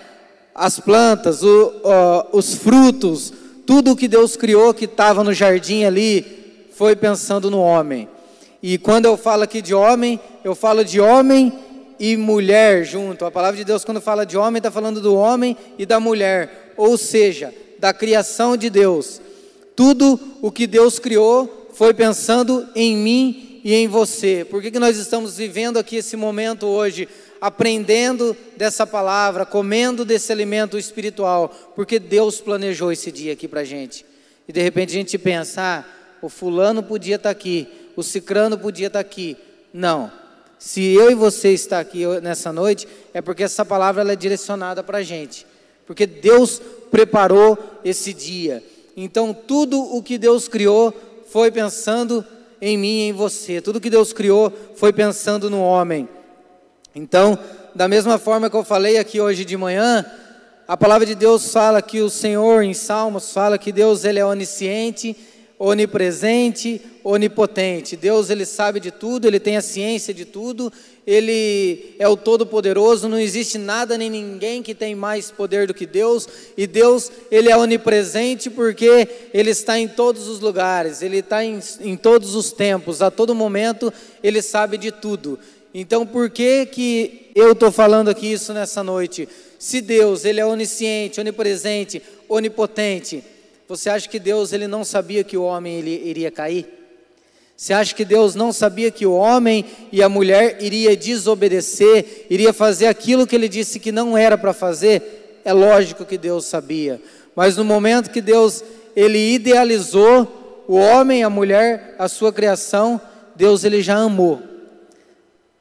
as 0.55 0.81
plantas, 0.81 1.43
o, 1.43 1.73
os 2.33 2.55
frutos, 2.55 3.33
tudo 3.69 3.91
o 3.91 3.97
que 3.97 4.09
Deus 4.09 4.35
criou 4.35 4.73
que 4.73 4.87
estava 4.87 5.23
no 5.23 5.35
jardim 5.35 5.85
ali, 5.85 6.25
foi 6.71 6.97
pensando 6.97 7.51
no 7.51 7.61
homem. 7.61 8.09
E 8.63 8.79
quando 8.79 9.05
eu 9.05 9.15
falo 9.15 9.43
aqui 9.43 9.61
de 9.61 9.75
homem, 9.75 10.19
eu 10.43 10.55
falo 10.55 10.83
de 10.83 10.99
homem 10.99 11.53
e 12.01 12.17
mulher 12.17 12.83
junto. 12.87 13.27
A 13.27 13.31
palavra 13.31 13.59
de 13.59 13.65
Deus, 13.65 13.85
quando 13.85 14.01
fala 14.01 14.25
de 14.25 14.39
homem, 14.39 14.57
está 14.57 14.71
falando 14.71 15.03
do 15.03 15.15
homem 15.15 15.55
e 15.79 15.85
da 15.85 16.01
mulher, 16.01 16.73
ou 16.79 16.97
seja, 16.97 17.55
da 17.79 17.93
criação 17.93 18.57
de 18.57 18.71
Deus. 18.71 19.21
Tudo 19.77 20.19
o 20.41 20.51
que 20.51 20.67
Deus 20.67 20.99
criou 20.99 21.69
foi 21.75 21.93
pensando 21.93 22.67
em 22.75 22.97
mim 22.97 23.61
e 23.63 23.75
em 23.75 23.87
você. 23.87 24.47
Por 24.49 24.63
que, 24.63 24.71
que 24.71 24.79
nós 24.79 24.97
estamos 24.97 25.37
vivendo 25.37 25.77
aqui 25.77 25.97
esse 25.97 26.17
momento 26.17 26.67
hoje? 26.67 27.07
Aprendendo 27.41 28.37
dessa 28.57 28.87
palavra, 28.87 29.47
comendo 29.47 30.05
desse 30.05 30.33
alimento 30.33 30.79
espiritual, 30.79 31.49
porque 31.75 31.99
Deus 31.99 32.41
planejou 32.41 32.91
esse 32.91 33.13
dia 33.13 33.33
aqui 33.33 33.47
para 33.47 33.61
a 33.61 33.65
gente. 33.65 34.05
E 34.47 34.53
de 34.53 34.61
repente 34.61 34.91
a 34.91 34.95
gente 34.95 35.19
pensa, 35.19 35.63
ah, 35.63 35.85
o 36.23 36.29
fulano 36.29 36.83
podia 36.83 37.17
estar 37.17 37.29
tá 37.29 37.31
aqui, 37.31 37.69
o 37.95 38.03
cicrano 38.03 38.59
podia 38.59 38.89
estar 38.89 39.03
tá 39.03 39.09
aqui. 39.09 39.37
Não. 39.73 40.11
Se 40.59 40.83
eu 40.95 41.11
e 41.11 41.15
você 41.15 41.53
está 41.53 41.79
aqui 41.79 42.05
nessa 42.21 42.53
noite, 42.53 42.89
é 43.15 43.21
porque 43.21 43.45
essa 43.45 43.65
palavra 43.65 44.13
é 44.13 44.17
direcionada 44.17 44.83
para 44.83 44.99
a 44.99 45.03
gente. 45.03 45.47
Porque 45.87 46.07
Deus 46.07 46.61
preparou 46.91 47.57
esse 47.85 48.13
dia. 48.13 48.63
Então, 48.97 49.33
tudo 49.33 49.81
o 49.81 50.03
que 50.03 50.19
Deus 50.19 50.49
criou 50.49 50.93
foi 51.31 51.51
pensando 51.53 52.25
em 52.61 52.77
mim 52.77 52.99
e 52.99 53.09
em 53.09 53.13
você. 53.13 53.61
Tudo 53.61 53.81
que 53.81 53.89
Deus 53.89 54.13
criou 54.13 54.53
foi 54.75 54.93
pensando 54.93 55.49
no 55.49 55.61
homem. 55.61 56.09
Então, 56.99 57.39
da 57.77 57.87
mesma 57.87 58.19
forma 58.19 58.51
que 58.51 58.57
eu 58.57 58.65
falei 58.65 58.99
aqui 58.99 59.21
hoje 59.21 59.45
de 59.45 59.57
manhã, 59.57 60.05
a 60.67 60.77
palavra 60.77 61.07
de 61.07 61.15
Deus 61.15 61.53
fala 61.53 61.81
que 61.81 62.01
o 62.01 62.11
Senhor 62.11 62.65
em 62.65 62.75
Salmos 62.75 63.33
fala 63.33 63.57
que 63.57 63.71
Deus 63.71 64.05
ele 64.05 64.19
é 64.19 64.27
onisciente, 64.27 65.17
onipresente, 65.61 66.81
onipotente. 67.05 67.97
Deus 67.97 68.31
ele 68.31 68.45
sabe 68.45 68.81
de 68.81 68.91
tudo, 68.91 69.27
ele 69.27 69.39
tem 69.39 69.57
a 69.57 69.61
ciência 69.61 70.13
de 70.13 70.25
tudo, 70.25 70.73
ele 71.07 71.95
é 72.01 72.09
o 72.09 72.17
todo-poderoso, 72.17 73.09
não 73.09 73.19
existe 73.19 73.59
nada 73.59 73.97
nem 73.97 74.11
ninguém 74.11 74.61
que 74.61 74.75
tem 74.75 74.97
mais 74.97 75.31
poder 75.31 75.69
do 75.69 75.75
que 75.75 75.87
Deus, 75.87 76.29
e 76.57 76.67
Deus 76.67 77.13
ele 77.31 77.49
é 77.49 77.57
onipresente 77.57 78.51
porque 78.51 79.09
ele 79.33 79.51
está 79.51 79.79
em 79.79 79.87
todos 79.87 80.27
os 80.27 80.41
lugares, 80.41 81.01
ele 81.01 81.19
está 81.19 81.45
em, 81.45 81.61
em 81.81 81.97
todos 81.97 82.35
os 82.35 82.51
tempos, 82.51 83.01
a 83.03 83.11
todo 83.11 83.37
momento 83.37 83.93
ele 84.21 84.43
sabe 84.43 84.77
de 84.77 84.91
tudo. 84.91 85.39
Então, 85.73 86.07
por 86.07 86.31
que 86.31 86.67
que 86.67 87.31
eu 87.35 87.53
estou 87.53 87.71
falando 87.71 88.09
aqui 88.09 88.33
isso 88.33 88.53
nessa 88.53 88.83
noite? 88.83 89.29
Se 89.59 89.81
Deus, 89.81 90.25
ele 90.25 90.41
é 90.41 90.47
onisciente, 90.47 91.21
onipresente, 91.21 92.03
onipotente, 92.29 93.23
você 93.69 93.91
acha 93.91 94.09
que 94.09 94.19
Deus 94.19 94.53
ele 94.53 94.67
não 94.67 94.83
sabia 94.83 95.23
que 95.23 95.37
o 95.37 95.43
homem 95.43 95.79
ele 95.79 96.03
iria 96.07 96.31
cair? 96.31 96.67
Você 97.55 97.73
acha 97.75 97.95
que 97.95 98.05
Deus 98.05 98.35
não 98.35 98.53
sabia 98.53 98.91
que 98.91 99.05
o 99.05 99.13
homem 99.13 99.65
e 99.93 100.03
a 100.03 100.09
mulher 100.09 100.59
iria 100.61 100.97
desobedecer, 100.97 102.27
iria 102.31 102.53
fazer 102.53 102.87
aquilo 102.87 103.27
que 103.27 103.35
ele 103.35 103.49
disse 103.49 103.81
que 103.81 103.93
não 103.93 104.17
era 104.17 104.39
para 104.39 104.53
fazer? 104.53 105.41
É 105.45 105.53
lógico 105.53 106.05
que 106.05 106.17
Deus 106.17 106.47
sabia. 106.47 107.01
Mas 107.35 107.57
no 107.57 107.65
momento 107.65 108.11
que 108.11 108.21
Deus 108.21 108.65
ele 108.95 109.35
idealizou 109.35 110.65
o 110.67 110.77
homem 110.77 111.23
a 111.23 111.31
mulher, 111.31 111.95
a 111.99 112.09
sua 112.09 112.33
criação, 112.33 113.01
Deus 113.35 113.65
ele 113.65 113.83
já 113.83 113.97
amou. 113.97 114.41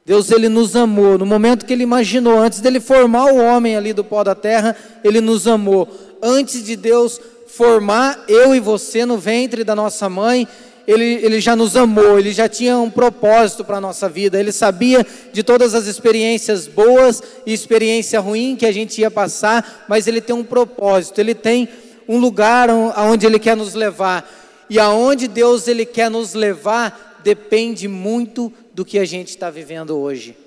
Deus 0.07 0.31
ele 0.31 0.47
nos 0.47 0.73
amou. 0.73 1.17
No 1.17 1.25
momento 1.25 1.65
que 1.65 1.73
ele 1.73 1.83
imaginou, 1.83 2.39
antes 2.39 2.61
dele 2.61 2.79
formar 2.79 3.25
o 3.25 3.35
homem 3.35 3.75
ali 3.75 3.91
do 3.91 4.05
pó 4.05 4.23
da 4.23 4.33
terra, 4.33 4.73
ele 5.03 5.19
nos 5.19 5.45
amou. 5.45 5.85
Antes 6.23 6.63
de 6.63 6.77
Deus 6.77 7.19
formar 7.45 8.23
eu 8.25 8.55
e 8.55 8.59
você 8.61 9.05
no 9.05 9.17
ventre 9.17 9.65
da 9.65 9.75
nossa 9.75 10.07
mãe, 10.07 10.47
ele, 10.87 11.03
ele 11.03 11.41
já 11.41 11.57
nos 11.57 11.75
amou, 11.75 12.17
ele 12.17 12.31
já 12.31 12.47
tinha 12.47 12.77
um 12.77 12.89
propósito 12.89 13.65
para 13.65 13.79
a 13.79 13.81
nossa 13.81 14.07
vida, 14.07 14.39
ele 14.39 14.53
sabia 14.53 15.05
de 15.33 15.43
todas 15.43 15.75
as 15.75 15.87
experiências 15.87 16.67
boas 16.67 17.21
e 17.45 17.51
experiência 17.51 18.21
ruim 18.21 18.55
que 18.55 18.65
a 18.65 18.71
gente 18.71 19.01
ia 19.01 19.11
passar, 19.11 19.85
mas 19.89 20.07
ele 20.07 20.21
tem 20.21 20.33
um 20.33 20.43
propósito, 20.43 21.19
ele 21.19 21.35
tem 21.35 21.67
um 22.07 22.17
lugar 22.17 22.69
aonde 22.69 23.25
ele 23.25 23.39
quer 23.39 23.57
nos 23.57 23.73
levar. 23.73 24.25
E 24.69 24.79
aonde 24.79 25.27
Deus 25.27 25.67
ele 25.67 25.85
quer 25.85 26.09
nos 26.09 26.33
levar 26.33 27.19
depende 27.25 27.89
muito 27.89 28.53
do 28.77 28.85
que 28.85 28.99
a 28.99 29.05
gente 29.05 29.29
está 29.29 29.49
vivendo 29.49 29.97
hoje. 29.97 30.37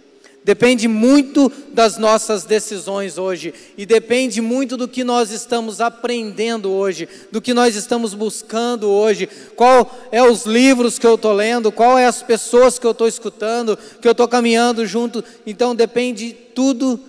Depende 0.45 0.87
muito 0.87 1.51
das 1.73 1.99
nossas 1.99 2.45
decisões 2.45 3.19
hoje 3.19 3.53
e 3.77 3.85
depende 3.85 4.41
muito 4.41 4.77
do 4.77 4.87
que 4.87 5.03
nós 5.03 5.33
estamos 5.33 5.81
aprendendo 5.81 6.71
hoje, 6.71 7.09
do 7.33 7.43
que 7.43 7.53
nós 7.53 7.75
estamos 7.75 8.15
buscando 8.15 8.89
hoje, 8.89 9.29
qual 9.57 9.99
é 10.13 10.23
os 10.23 10.47
livros 10.47 10.97
que 10.97 11.09
eu 11.09 11.17
estou 11.17 11.33
lendo, 11.33 11.73
qual 11.73 11.99
é 11.99 12.07
as 12.07 12.23
pessoas 12.23 12.79
que 12.79 12.87
eu 12.87 12.93
estou 12.93 13.09
escutando, 13.09 13.77
que 14.01 14.07
eu 14.07 14.13
estou 14.13 14.29
caminhando 14.29 14.87
junto. 14.87 15.25
Então 15.45 15.75
depende 15.75 16.33
tudo 16.55 17.01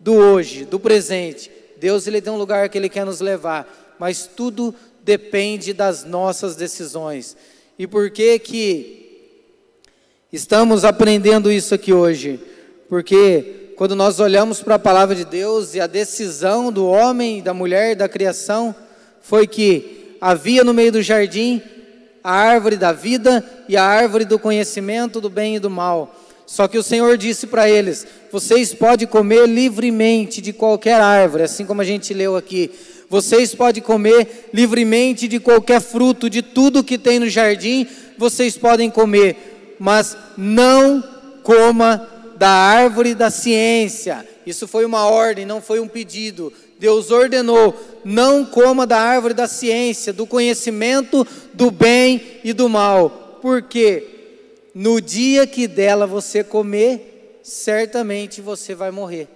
do 0.00 0.14
hoje, 0.14 0.64
do 0.64 0.80
presente. 0.80 1.50
Deus 1.76 2.06
ele 2.06 2.22
tem 2.22 2.32
um 2.32 2.38
lugar 2.38 2.70
que 2.70 2.78
ele 2.78 2.88
quer 2.88 3.04
nos 3.04 3.20
levar, 3.20 3.94
mas 3.98 4.26
tudo 4.34 4.74
depende 5.04 5.74
das 5.74 6.06
nossas 6.06 6.56
decisões. 6.56 7.36
E 7.78 7.86
por 7.86 8.10
que 8.10 8.38
que 8.38 9.03
estamos 10.34 10.84
aprendendo 10.84 11.50
isso 11.50 11.74
aqui 11.74 11.92
hoje? 11.92 12.40
Porque 12.88 13.72
quando 13.76 13.94
nós 13.94 14.18
olhamos 14.18 14.60
para 14.60 14.74
a 14.74 14.80
palavra 14.80 15.14
de 15.14 15.24
Deus 15.24 15.74
e 15.74 15.80
a 15.80 15.86
decisão 15.86 16.72
do 16.72 16.86
homem, 16.88 17.40
da 17.40 17.54
mulher, 17.54 17.94
da 17.94 18.08
criação, 18.08 18.74
foi 19.22 19.46
que 19.46 20.16
havia 20.20 20.64
no 20.64 20.74
meio 20.74 20.90
do 20.90 21.02
jardim 21.02 21.62
a 22.22 22.32
árvore 22.32 22.76
da 22.76 22.90
vida 22.90 23.44
e 23.68 23.76
a 23.76 23.84
árvore 23.84 24.24
do 24.24 24.38
conhecimento 24.38 25.20
do 25.20 25.30
bem 25.30 25.56
e 25.56 25.60
do 25.60 25.70
mal. 25.70 26.14
Só 26.46 26.66
que 26.66 26.78
o 26.78 26.82
Senhor 26.82 27.16
disse 27.16 27.46
para 27.46 27.70
eles: 27.70 28.06
vocês 28.32 28.74
podem 28.74 29.06
comer 29.06 29.46
livremente 29.46 30.40
de 30.40 30.52
qualquer 30.52 31.00
árvore, 31.00 31.44
assim 31.44 31.64
como 31.64 31.80
a 31.80 31.84
gente 31.84 32.12
leu 32.12 32.36
aqui. 32.36 32.70
Vocês 33.08 33.54
podem 33.54 33.82
comer 33.82 34.50
livremente 34.52 35.28
de 35.28 35.38
qualquer 35.38 35.80
fruto, 35.80 36.28
de 36.28 36.42
tudo 36.42 36.82
que 36.82 36.98
tem 36.98 37.20
no 37.20 37.28
jardim, 37.28 37.86
vocês 38.18 38.56
podem 38.56 38.90
comer, 38.90 39.53
mas 39.84 40.16
não 40.34 41.04
coma 41.42 42.08
da 42.38 42.48
árvore 42.48 43.14
da 43.14 43.28
ciência. 43.28 44.26
Isso 44.46 44.66
foi 44.66 44.82
uma 44.86 45.06
ordem, 45.06 45.44
não 45.44 45.60
foi 45.60 45.78
um 45.78 45.86
pedido. 45.86 46.50
Deus 46.78 47.10
ordenou: 47.10 47.78
não 48.02 48.46
coma 48.46 48.86
da 48.86 48.98
árvore 48.98 49.34
da 49.34 49.46
ciência, 49.46 50.10
do 50.10 50.26
conhecimento 50.26 51.26
do 51.52 51.70
bem 51.70 52.40
e 52.42 52.54
do 52.54 52.66
mal. 52.66 53.38
Porque 53.42 54.06
no 54.74 55.02
dia 55.02 55.46
que 55.46 55.68
dela 55.68 56.06
você 56.06 56.42
comer, 56.42 57.40
certamente 57.42 58.40
você 58.40 58.74
vai 58.74 58.90
morrer. 58.90 59.28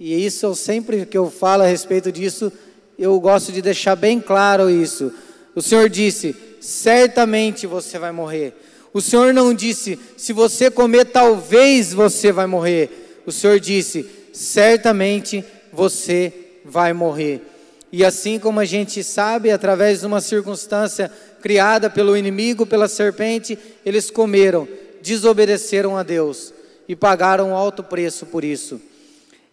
E 0.00 0.24
isso 0.24 0.46
eu 0.46 0.54
sempre 0.54 1.04
que 1.04 1.18
eu 1.18 1.30
falo 1.30 1.62
a 1.62 1.66
respeito 1.66 2.10
disso, 2.10 2.50
eu 2.98 3.20
gosto 3.20 3.52
de 3.52 3.60
deixar 3.60 3.96
bem 3.96 4.18
claro 4.18 4.70
isso. 4.70 5.12
O 5.54 5.60
Senhor 5.60 5.90
disse: 5.90 6.34
certamente 6.58 7.66
você 7.66 7.98
vai 7.98 8.12
morrer. 8.12 8.54
O 8.94 9.00
Senhor 9.00 9.34
não 9.34 9.52
disse: 9.52 9.98
se 10.16 10.32
você 10.32 10.70
comer, 10.70 11.06
talvez 11.06 11.92
você 11.92 12.30
vai 12.30 12.46
morrer. 12.46 13.20
O 13.26 13.32
Senhor 13.32 13.58
disse: 13.58 14.08
certamente 14.32 15.44
você 15.72 16.32
vai 16.64 16.92
morrer. 16.92 17.42
E 17.90 18.04
assim 18.04 18.38
como 18.38 18.60
a 18.60 18.64
gente 18.64 19.02
sabe, 19.02 19.50
através 19.50 20.00
de 20.00 20.06
uma 20.06 20.20
circunstância 20.20 21.10
criada 21.42 21.90
pelo 21.90 22.16
inimigo, 22.16 22.64
pela 22.64 22.88
serpente, 22.88 23.58
eles 23.84 24.10
comeram, 24.10 24.66
desobedeceram 25.02 25.96
a 25.96 26.02
Deus 26.02 26.54
e 26.88 26.94
pagaram 26.94 27.54
alto 27.54 27.82
preço 27.82 28.26
por 28.26 28.44
isso. 28.44 28.80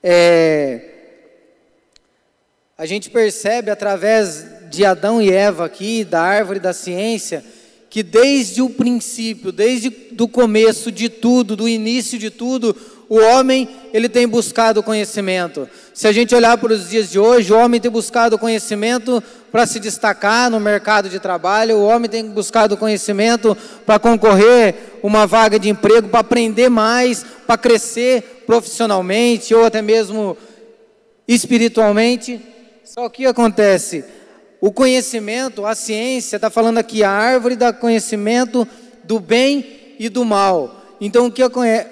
É, 0.04 0.82
a 2.78 2.86
gente 2.86 3.10
percebe 3.10 3.70
através 3.70 4.46
de 4.70 4.86
Adão 4.86 5.22
e 5.22 5.32
Eva 5.32 5.65
aqui, 5.65 6.04
da 6.04 6.22
árvore 6.22 6.60
da 6.60 6.74
ciência, 6.74 7.44
que 7.91 8.01
desde 8.01 8.62
o 8.62 8.69
princípio, 8.69 9.51
desde 9.51 9.93
o 10.17 10.25
começo 10.25 10.89
de 10.89 11.10
tudo, 11.10 11.58
do 11.58 11.67
início 11.67 12.17
de 12.17 12.30
tudo, 12.30 12.73
o 13.10 13.17
homem 13.19 13.67
ele 13.93 14.08
tem 14.08 14.25
buscado 14.25 14.82
conhecimento. 14.82 15.67
Se 15.93 16.08
a 16.08 16.13
gente 16.13 16.34
olhar 16.34 16.58
para 16.58 16.71
os 16.71 16.89
dias 16.89 17.12
de 17.12 17.19
hoje, 17.19 17.51
o 17.51 17.58
homem 17.58 17.82
tem 17.82 17.91
buscado 17.91 18.39
conhecimento 18.39 19.21
para 19.51 19.65
se 19.65 19.77
destacar 19.77 20.49
no 20.49 20.58
mercado 20.58 21.10
de 21.10 21.19
trabalho, 21.19 21.80
o 21.80 21.86
homem 21.86 22.10
tem 22.10 22.25
buscado 22.30 22.77
conhecimento 22.77 23.58
para 23.86 23.99
concorrer 23.99 24.73
uma 25.04 25.27
vaga 25.27 25.60
de 25.60 25.67
emprego, 25.67 26.08
para 26.08 26.21
aprender 26.21 26.69
mais, 26.69 27.25
para 27.45 27.58
crescer 27.58 28.45
profissionalmente 28.47 29.54
ou 29.54 29.65
até 29.65 29.82
mesmo 29.82 30.38
espiritualmente. 31.27 32.39
Só 32.86 33.08
o 33.08 33.10
que 33.10 33.25
acontece? 33.25 34.06
O 34.62 34.71
conhecimento, 34.71 35.65
a 35.65 35.74
ciência, 35.74 36.36
está 36.36 36.52
falando 36.52 36.78
aqui 36.78 37.04
a 37.04 37.10
árvore 37.10 37.56
do 37.56 37.74
conhecimento 37.74 38.67
do 39.04 39.19
bem 39.19 39.95
e 39.97 40.08
do 40.08 40.24
mal. 40.24 40.86
Então 41.02 41.26
o 41.26 41.32
que, 41.32 41.41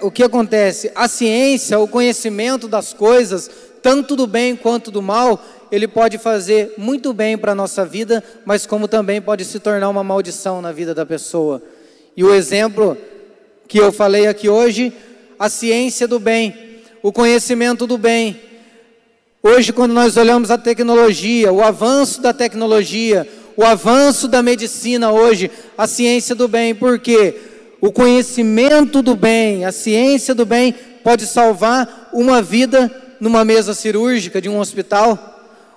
o 0.01 0.11
que 0.11 0.23
acontece? 0.23 0.91
A 0.93 1.07
ciência, 1.07 1.79
o 1.79 1.87
conhecimento 1.87 2.67
das 2.67 2.93
coisas, 2.93 3.49
tanto 3.81 4.15
do 4.15 4.27
bem 4.27 4.55
quanto 4.55 4.91
do 4.91 5.01
mal, 5.01 5.43
ele 5.71 5.87
pode 5.87 6.19
fazer 6.19 6.75
muito 6.77 7.11
bem 7.11 7.35
para 7.35 7.53
a 7.53 7.55
nossa 7.55 7.83
vida, 7.83 8.23
mas 8.45 8.67
como 8.67 8.87
também 8.87 9.19
pode 9.19 9.45
se 9.45 9.59
tornar 9.59 9.89
uma 9.89 10.03
maldição 10.03 10.61
na 10.61 10.71
vida 10.71 10.93
da 10.93 11.07
pessoa. 11.07 11.63
E 12.15 12.23
o 12.23 12.31
exemplo 12.31 12.95
que 13.67 13.79
eu 13.79 13.91
falei 13.91 14.27
aqui 14.27 14.47
hoje, 14.47 14.93
a 15.39 15.49
ciência 15.49 16.07
do 16.07 16.19
bem, 16.19 16.81
o 17.01 17.11
conhecimento 17.11 17.87
do 17.87 17.97
bem, 17.97 18.39
Hoje, 19.41 19.71
quando 19.71 19.93
nós 19.93 20.17
olhamos 20.17 20.51
a 20.51 20.57
tecnologia, 20.57 21.53
o 21.53 21.63
avanço 21.63 22.21
da 22.21 22.33
tecnologia, 22.33 23.25
o 23.55 23.63
avanço 23.63 24.27
da 24.27 24.43
medicina 24.43 25.13
hoje, 25.13 25.49
a 25.77 25.87
ciência 25.87 26.35
do 26.35 26.45
bem, 26.45 26.75
porque 26.75 27.35
o 27.79 27.89
conhecimento 27.89 29.01
do 29.01 29.15
bem, 29.15 29.63
a 29.63 29.71
ciência 29.71 30.35
do 30.35 30.45
bem, 30.45 30.75
pode 31.05 31.25
salvar 31.25 32.09
uma 32.11 32.41
vida 32.41 32.93
numa 33.17 33.45
mesa 33.45 33.73
cirúrgica 33.73 34.41
de 34.41 34.49
um 34.49 34.59
hospital. 34.59 35.17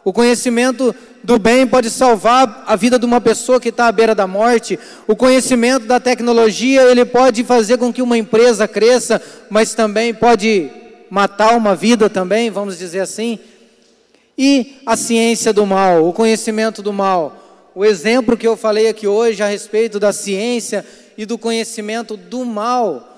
O 0.04 0.12
conhecimento 0.12 0.92
do 1.22 1.38
bem 1.38 1.64
pode 1.64 1.88
salvar 1.88 2.64
a 2.66 2.74
vida 2.74 2.98
de 2.98 3.06
uma 3.06 3.20
pessoa 3.20 3.60
que 3.60 3.68
está 3.68 3.86
à 3.86 3.92
beira 3.92 4.12
da 4.12 4.26
morte. 4.26 4.76
O 5.06 5.14
conhecimento 5.14 5.86
da 5.86 6.00
tecnologia 6.00 6.82
ele 6.82 7.04
pode 7.04 7.44
fazer 7.44 7.78
com 7.78 7.92
que 7.92 8.02
uma 8.02 8.18
empresa 8.18 8.66
cresça, 8.66 9.22
mas 9.48 9.72
também 9.72 10.12
pode 10.12 10.68
matar 11.08 11.54
uma 11.56 11.76
vida 11.76 12.10
também, 12.10 12.50
vamos 12.50 12.76
dizer 12.76 13.00
assim. 13.00 13.38
E 14.36 14.80
a 14.86 14.96
ciência 14.96 15.52
do 15.52 15.66
mal, 15.66 16.06
o 16.06 16.12
conhecimento 16.12 16.82
do 16.82 16.92
mal. 16.92 17.70
O 17.74 17.84
exemplo 17.84 18.36
que 18.36 18.46
eu 18.46 18.56
falei 18.56 18.88
aqui 18.88 19.06
hoje 19.06 19.42
a 19.42 19.46
respeito 19.46 19.98
da 19.98 20.12
ciência 20.12 20.84
e 21.16 21.24
do 21.24 21.38
conhecimento 21.38 22.16
do 22.16 22.44
mal. 22.44 23.08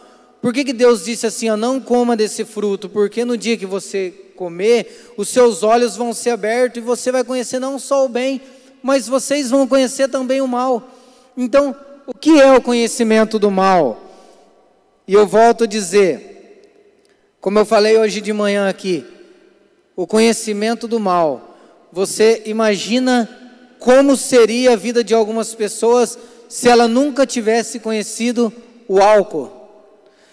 Por 0.40 0.52
que, 0.52 0.64
que 0.64 0.72
Deus 0.72 1.04
disse 1.04 1.26
assim: 1.26 1.48
ó, 1.48 1.56
não 1.56 1.80
coma 1.80 2.16
desse 2.16 2.44
fruto? 2.44 2.88
Porque 2.88 3.24
no 3.24 3.36
dia 3.36 3.56
que 3.56 3.66
você 3.66 4.12
comer, 4.36 5.14
os 5.16 5.28
seus 5.28 5.62
olhos 5.62 5.96
vão 5.96 6.12
ser 6.12 6.30
abertos 6.30 6.82
e 6.82 6.84
você 6.84 7.10
vai 7.10 7.24
conhecer 7.24 7.58
não 7.58 7.78
só 7.78 8.04
o 8.04 8.08
bem, 8.08 8.40
mas 8.82 9.08
vocês 9.08 9.50
vão 9.50 9.66
conhecer 9.66 10.08
também 10.08 10.40
o 10.40 10.48
mal. 10.48 10.90
Então, 11.36 11.74
o 12.06 12.12
que 12.12 12.40
é 12.40 12.52
o 12.52 12.60
conhecimento 12.60 13.38
do 13.38 13.50
mal? 13.50 14.02
E 15.06 15.14
eu 15.14 15.26
volto 15.26 15.64
a 15.64 15.66
dizer, 15.66 16.62
como 17.40 17.58
eu 17.58 17.64
falei 17.64 17.98
hoje 17.98 18.20
de 18.20 18.32
manhã 18.32 18.68
aqui, 18.68 19.04
o 19.96 20.06
conhecimento 20.06 20.88
do 20.88 20.98
mal. 20.98 21.56
Você 21.92 22.42
imagina 22.46 23.28
como 23.78 24.16
seria 24.16 24.72
a 24.72 24.76
vida 24.76 25.04
de 25.04 25.14
algumas 25.14 25.54
pessoas 25.54 26.18
se 26.48 26.68
ela 26.68 26.88
nunca 26.88 27.26
tivesse 27.26 27.78
conhecido 27.78 28.52
o 28.88 29.00
álcool? 29.00 29.50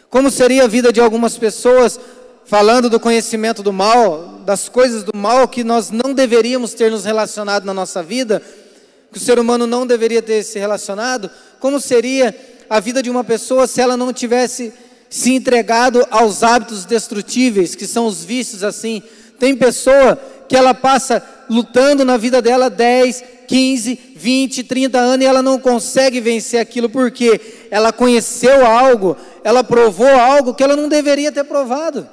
Como 0.09 0.29
seria 0.29 0.63
a 0.63 0.67
vida 0.67 0.91
de 0.91 0.99
algumas 0.99 1.37
pessoas 1.37 1.99
falando 2.45 2.89
do 2.89 2.99
conhecimento 2.99 3.61
do 3.61 3.71
mal, 3.71 4.41
das 4.45 4.67
coisas 4.67 5.03
do 5.03 5.15
mal 5.15 5.47
que 5.47 5.63
nós 5.63 5.89
não 5.91 6.13
deveríamos 6.13 6.73
ter 6.73 6.91
nos 6.91 7.05
relacionado 7.05 7.65
na 7.65 7.73
nossa 7.73 8.01
vida, 8.01 8.41
que 9.11 9.17
o 9.17 9.21
ser 9.21 9.39
humano 9.39 9.67
não 9.67 9.85
deveria 9.85 10.21
ter 10.21 10.43
se 10.43 10.57
relacionado? 10.57 11.29
Como 11.59 11.79
seria 11.79 12.35
a 12.69 12.79
vida 12.79 13.03
de 13.03 13.09
uma 13.09 13.23
pessoa 13.23 13.67
se 13.67 13.81
ela 13.81 13.95
não 13.95 14.11
tivesse 14.11 14.73
se 15.09 15.33
entregado 15.33 16.05
aos 16.09 16.41
hábitos 16.41 16.85
destrutíveis, 16.85 17.75
que 17.75 17.85
são 17.85 18.07
os 18.07 18.23
vícios 18.23 18.63
assim, 18.63 19.03
tem 19.41 19.55
pessoa 19.55 20.19
que 20.47 20.55
ela 20.55 20.71
passa 20.71 21.23
lutando 21.49 22.05
na 22.05 22.15
vida 22.15 22.43
dela 22.43 22.69
10, 22.69 23.23
15, 23.47 23.99
20, 24.15 24.63
30 24.65 24.99
anos 24.99 25.25
e 25.25 25.27
ela 25.27 25.41
não 25.41 25.57
consegue 25.57 26.21
vencer 26.21 26.59
aquilo 26.59 26.87
porque 26.87 27.41
ela 27.71 27.91
conheceu 27.91 28.63
algo, 28.63 29.17
ela 29.43 29.63
provou 29.63 30.07
algo 30.07 30.53
que 30.53 30.61
ela 30.61 30.75
não 30.75 30.87
deveria 30.87 31.31
ter 31.31 31.43
provado. 31.43 32.07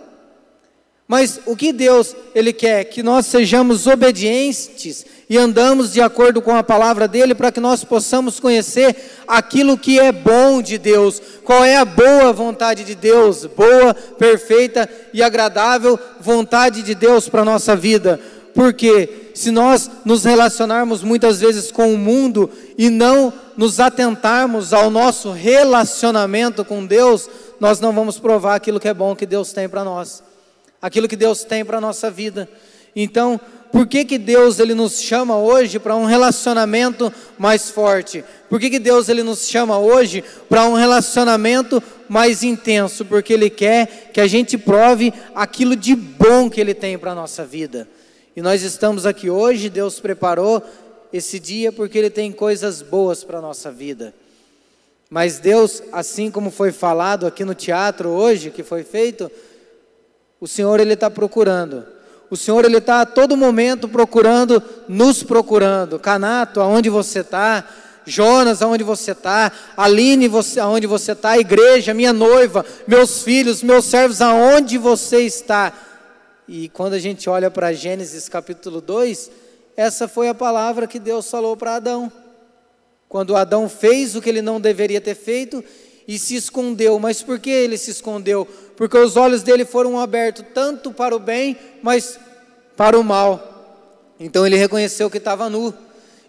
Mas 1.08 1.40
o 1.46 1.56
que 1.56 1.72
Deus 1.72 2.14
ele 2.34 2.52
quer? 2.52 2.84
Que 2.84 3.02
nós 3.02 3.24
sejamos 3.24 3.86
obedientes 3.86 5.06
e 5.26 5.38
andamos 5.38 5.90
de 5.90 6.02
acordo 6.02 6.42
com 6.42 6.54
a 6.54 6.62
palavra 6.62 7.08
dele 7.08 7.34
para 7.34 7.50
que 7.50 7.60
nós 7.60 7.82
possamos 7.82 8.38
conhecer 8.38 8.94
aquilo 9.26 9.78
que 9.78 9.98
é 9.98 10.12
bom 10.12 10.60
de 10.60 10.76
Deus, 10.76 11.22
qual 11.42 11.64
é 11.64 11.78
a 11.78 11.84
boa 11.86 12.30
vontade 12.30 12.84
de 12.84 12.94
Deus, 12.94 13.46
boa, 13.46 13.94
perfeita 13.94 14.86
e 15.14 15.22
agradável 15.22 15.98
vontade 16.20 16.82
de 16.82 16.94
Deus 16.94 17.26
para 17.26 17.40
a 17.40 17.46
nossa 17.46 17.74
vida. 17.74 18.20
Porque 18.54 19.30
se 19.34 19.50
nós 19.50 19.90
nos 20.04 20.24
relacionarmos 20.24 21.02
muitas 21.02 21.40
vezes 21.40 21.72
com 21.72 21.94
o 21.94 21.96
mundo 21.96 22.50
e 22.76 22.90
não 22.90 23.32
nos 23.56 23.80
atentarmos 23.80 24.74
ao 24.74 24.90
nosso 24.90 25.32
relacionamento 25.32 26.66
com 26.66 26.84
Deus, 26.84 27.30
nós 27.58 27.80
não 27.80 27.94
vamos 27.94 28.18
provar 28.18 28.56
aquilo 28.56 28.78
que 28.78 28.88
é 28.88 28.94
bom 28.94 29.16
que 29.16 29.24
Deus 29.24 29.54
tem 29.54 29.66
para 29.66 29.82
nós 29.82 30.27
aquilo 30.80 31.08
que 31.08 31.16
Deus 31.16 31.44
tem 31.44 31.64
para 31.64 31.78
a 31.78 31.80
nossa 31.80 32.10
vida. 32.10 32.48
Então, 32.94 33.40
por 33.70 33.86
que, 33.86 34.04
que 34.04 34.18
Deus 34.18 34.58
ele 34.58 34.74
nos 34.74 35.00
chama 35.00 35.38
hoje 35.38 35.78
para 35.78 35.94
um 35.94 36.04
relacionamento 36.04 37.12
mais 37.38 37.70
forte? 37.70 38.24
Por 38.48 38.58
que, 38.58 38.70
que 38.70 38.78
Deus 38.78 39.08
ele 39.08 39.22
nos 39.22 39.46
chama 39.46 39.78
hoje 39.78 40.24
para 40.48 40.64
um 40.64 40.74
relacionamento 40.74 41.82
mais 42.08 42.42
intenso? 42.42 43.04
Porque 43.04 43.32
Ele 43.32 43.50
quer 43.50 44.10
que 44.12 44.20
a 44.20 44.26
gente 44.26 44.56
prove 44.56 45.12
aquilo 45.34 45.76
de 45.76 45.94
bom 45.94 46.48
que 46.48 46.60
Ele 46.60 46.74
tem 46.74 46.98
para 46.98 47.12
a 47.12 47.14
nossa 47.14 47.44
vida. 47.44 47.86
E 48.34 48.40
nós 48.40 48.62
estamos 48.62 49.04
aqui 49.04 49.28
hoje, 49.28 49.68
Deus 49.68 50.00
preparou 50.00 50.62
esse 51.12 51.38
dia 51.38 51.70
porque 51.70 51.98
Ele 51.98 52.10
tem 52.10 52.32
coisas 52.32 52.80
boas 52.80 53.22
para 53.22 53.38
a 53.38 53.42
nossa 53.42 53.70
vida. 53.70 54.14
Mas 55.10 55.38
Deus, 55.38 55.82
assim 55.90 56.30
como 56.30 56.50
foi 56.50 56.70
falado 56.70 57.26
aqui 57.26 57.44
no 57.44 57.54
teatro 57.54 58.10
hoje, 58.10 58.50
que 58.50 58.62
foi 58.62 58.84
feito, 58.84 59.30
o 60.40 60.46
Senhor 60.46 60.80
ele 60.80 60.94
está 60.94 61.10
procurando. 61.10 61.84
O 62.30 62.36
Senhor 62.36 62.64
ele 62.64 62.76
está 62.76 63.00
a 63.00 63.06
todo 63.06 63.36
momento 63.36 63.88
procurando, 63.88 64.62
nos 64.86 65.22
procurando. 65.22 65.98
Canato, 65.98 66.60
aonde 66.60 66.90
você 66.90 67.20
está? 67.20 67.64
Jonas, 68.04 68.62
aonde 68.62 68.84
você 68.84 69.12
está? 69.12 69.52
Aline, 69.76 70.28
você, 70.28 70.60
aonde 70.60 70.86
você 70.86 71.12
está? 71.12 71.38
Igreja, 71.38 71.94
minha 71.94 72.12
noiva, 72.12 72.64
meus 72.86 73.22
filhos, 73.22 73.62
meus 73.62 73.84
servos, 73.84 74.20
aonde 74.20 74.78
você 74.78 75.20
está? 75.20 75.72
E 76.46 76.68
quando 76.70 76.94
a 76.94 76.98
gente 76.98 77.28
olha 77.28 77.50
para 77.50 77.72
Gênesis 77.72 78.28
capítulo 78.28 78.80
2, 78.80 79.30
essa 79.76 80.08
foi 80.08 80.28
a 80.28 80.34
palavra 80.34 80.86
que 80.86 80.98
Deus 80.98 81.30
falou 81.30 81.56
para 81.56 81.76
Adão. 81.76 82.10
Quando 83.08 83.36
Adão 83.36 83.68
fez 83.68 84.14
o 84.14 84.20
que 84.20 84.28
ele 84.28 84.42
não 84.42 84.60
deveria 84.60 85.00
ter 85.00 85.14
feito 85.14 85.64
e 86.08 86.18
se 86.18 86.34
escondeu. 86.34 86.98
Mas 86.98 87.22
por 87.22 87.38
que 87.38 87.50
ele 87.50 87.76
se 87.76 87.90
escondeu? 87.90 88.48
Porque 88.74 88.96
os 88.96 89.14
olhos 89.14 89.42
dele 89.42 89.66
foram 89.66 90.00
abertos 90.00 90.46
tanto 90.54 90.90
para 90.90 91.14
o 91.14 91.18
bem, 91.18 91.56
mas 91.82 92.18
para 92.74 92.98
o 92.98 93.04
mal. 93.04 94.14
Então 94.18 94.46
ele 94.46 94.56
reconheceu 94.56 95.10
que 95.10 95.18
estava 95.18 95.50
nu. 95.50 95.74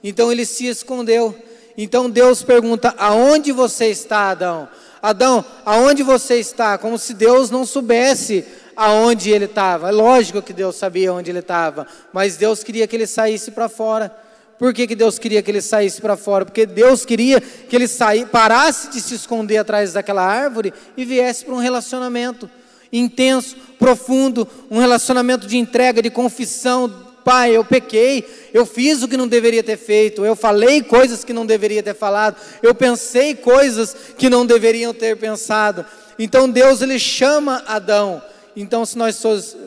Então 0.04 0.30
ele 0.30 0.46
se 0.46 0.68
escondeu. 0.68 1.34
Então 1.78 2.10
Deus 2.10 2.44
pergunta: 2.44 2.94
Aonde 2.98 3.54
você 3.54 3.86
está, 3.86 4.32
Adão? 4.32 4.68
Adão, 5.02 5.46
aonde 5.66 6.04
você 6.04 6.36
está? 6.36 6.78
Como 6.78 6.98
se 7.00 7.14
Deus 7.14 7.50
não 7.50 7.66
soubesse 7.66 8.46
aonde 8.76 9.32
ele 9.32 9.46
estava. 9.46 9.88
É 9.88 9.92
lógico 9.92 10.42
que 10.42 10.52
Deus 10.52 10.76
sabia 10.76 11.14
onde 11.14 11.32
ele 11.32 11.40
estava, 11.40 11.88
mas 12.12 12.36
Deus 12.36 12.64
queria 12.64 12.86
que 12.86 12.98
ele 12.98 13.08
saísse 13.08 13.52
para 13.52 13.70
fora. 13.70 14.14
Por 14.60 14.74
que, 14.74 14.86
que 14.86 14.96
Deus 14.96 15.18
queria 15.18 15.42
que 15.42 15.50
ele 15.50 15.62
saísse 15.62 16.02
para 16.02 16.18
fora? 16.18 16.44
Porque 16.44 16.66
Deus 16.66 17.06
queria 17.06 17.40
que 17.40 17.74
ele 17.74 17.88
saísse, 17.88 18.26
parasse 18.26 18.90
de 18.90 19.00
se 19.00 19.16
esconder 19.16 19.58
atrás 19.58 19.94
daquela 19.94 20.22
árvore 20.22 20.74
e 20.98 21.06
viesse 21.06 21.46
para 21.46 21.56
um 21.56 21.60
relacionamento 21.60 22.50
intenso, 22.92 23.56
profundo, 23.80 24.46
um 24.70 24.78
relacionamento 24.78 25.48
de 25.48 25.58
entrega, 25.58 26.02
de 26.02 26.10
confissão. 26.10 27.08
Pai, 27.24 27.56
eu 27.56 27.64
pequei, 27.64 28.28
eu 28.54 28.66
fiz 28.66 29.02
o 29.02 29.08
que 29.08 29.16
não 29.16 29.30
deveria 29.30 29.64
ter 29.64 29.78
feito, 29.78 30.26
eu 30.26 30.36
falei 30.36 30.84
coisas 30.84 31.24
que 31.24 31.32
não 31.32 31.46
deveria 31.46 31.82
ter 31.82 31.96
falado, 31.96 32.36
eu 32.62 32.76
pensei 32.76 33.36
coisas 33.36 33.96
que 34.18 34.30
não 34.30 34.46
deveriam 34.46 34.94
ter 34.94 35.16
pensado. 35.16 35.86
Então 36.18 36.50
Deus 36.50 36.82
ele 36.82 37.00
chama 37.00 37.64
Adão. 37.66 38.22
Então 38.58 38.86
se 38.86 38.98
nós 38.98 39.24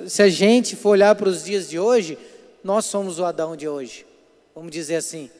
se 0.07 0.23
a 0.23 0.29
gente 0.29 0.77
for 0.77 0.91
olhar 0.91 1.15
para 1.15 1.31
os 1.31 1.45
dias 1.45 1.67
de 1.67 1.79
hoje, 1.79 2.19
nós 2.63 2.85
somos 2.85 3.19
o 3.19 3.25
Adão 3.25 3.57
de 3.57 3.67
hoje 3.67 4.12
vamos 4.55 4.71
dizer 4.71 4.97
assim. 4.97 5.31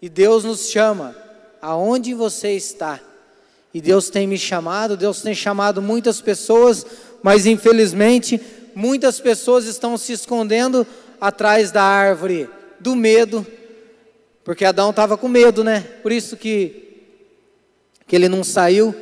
E 0.00 0.08
Deus 0.08 0.44
nos 0.44 0.68
chama, 0.68 1.16
aonde 1.60 2.14
você 2.14 2.52
está? 2.52 3.00
E 3.72 3.80
Deus 3.80 4.10
tem 4.10 4.26
me 4.26 4.36
chamado, 4.36 4.96
Deus 4.96 5.22
tem 5.22 5.34
chamado 5.34 5.80
muitas 5.80 6.20
pessoas, 6.20 6.84
mas 7.22 7.46
infelizmente 7.46 8.40
muitas 8.74 9.20
pessoas 9.20 9.64
estão 9.66 9.96
se 9.96 10.12
escondendo 10.12 10.86
atrás 11.20 11.70
da 11.70 11.82
árvore 11.82 12.48
do 12.80 12.96
medo, 12.96 13.46
porque 14.44 14.64
Adão 14.64 14.90
estava 14.90 15.16
com 15.16 15.28
medo, 15.28 15.62
né? 15.62 15.80
Por 16.02 16.10
isso 16.10 16.36
que, 16.36 17.04
que 18.06 18.16
ele 18.16 18.28
não 18.28 18.42
saiu. 18.42 18.94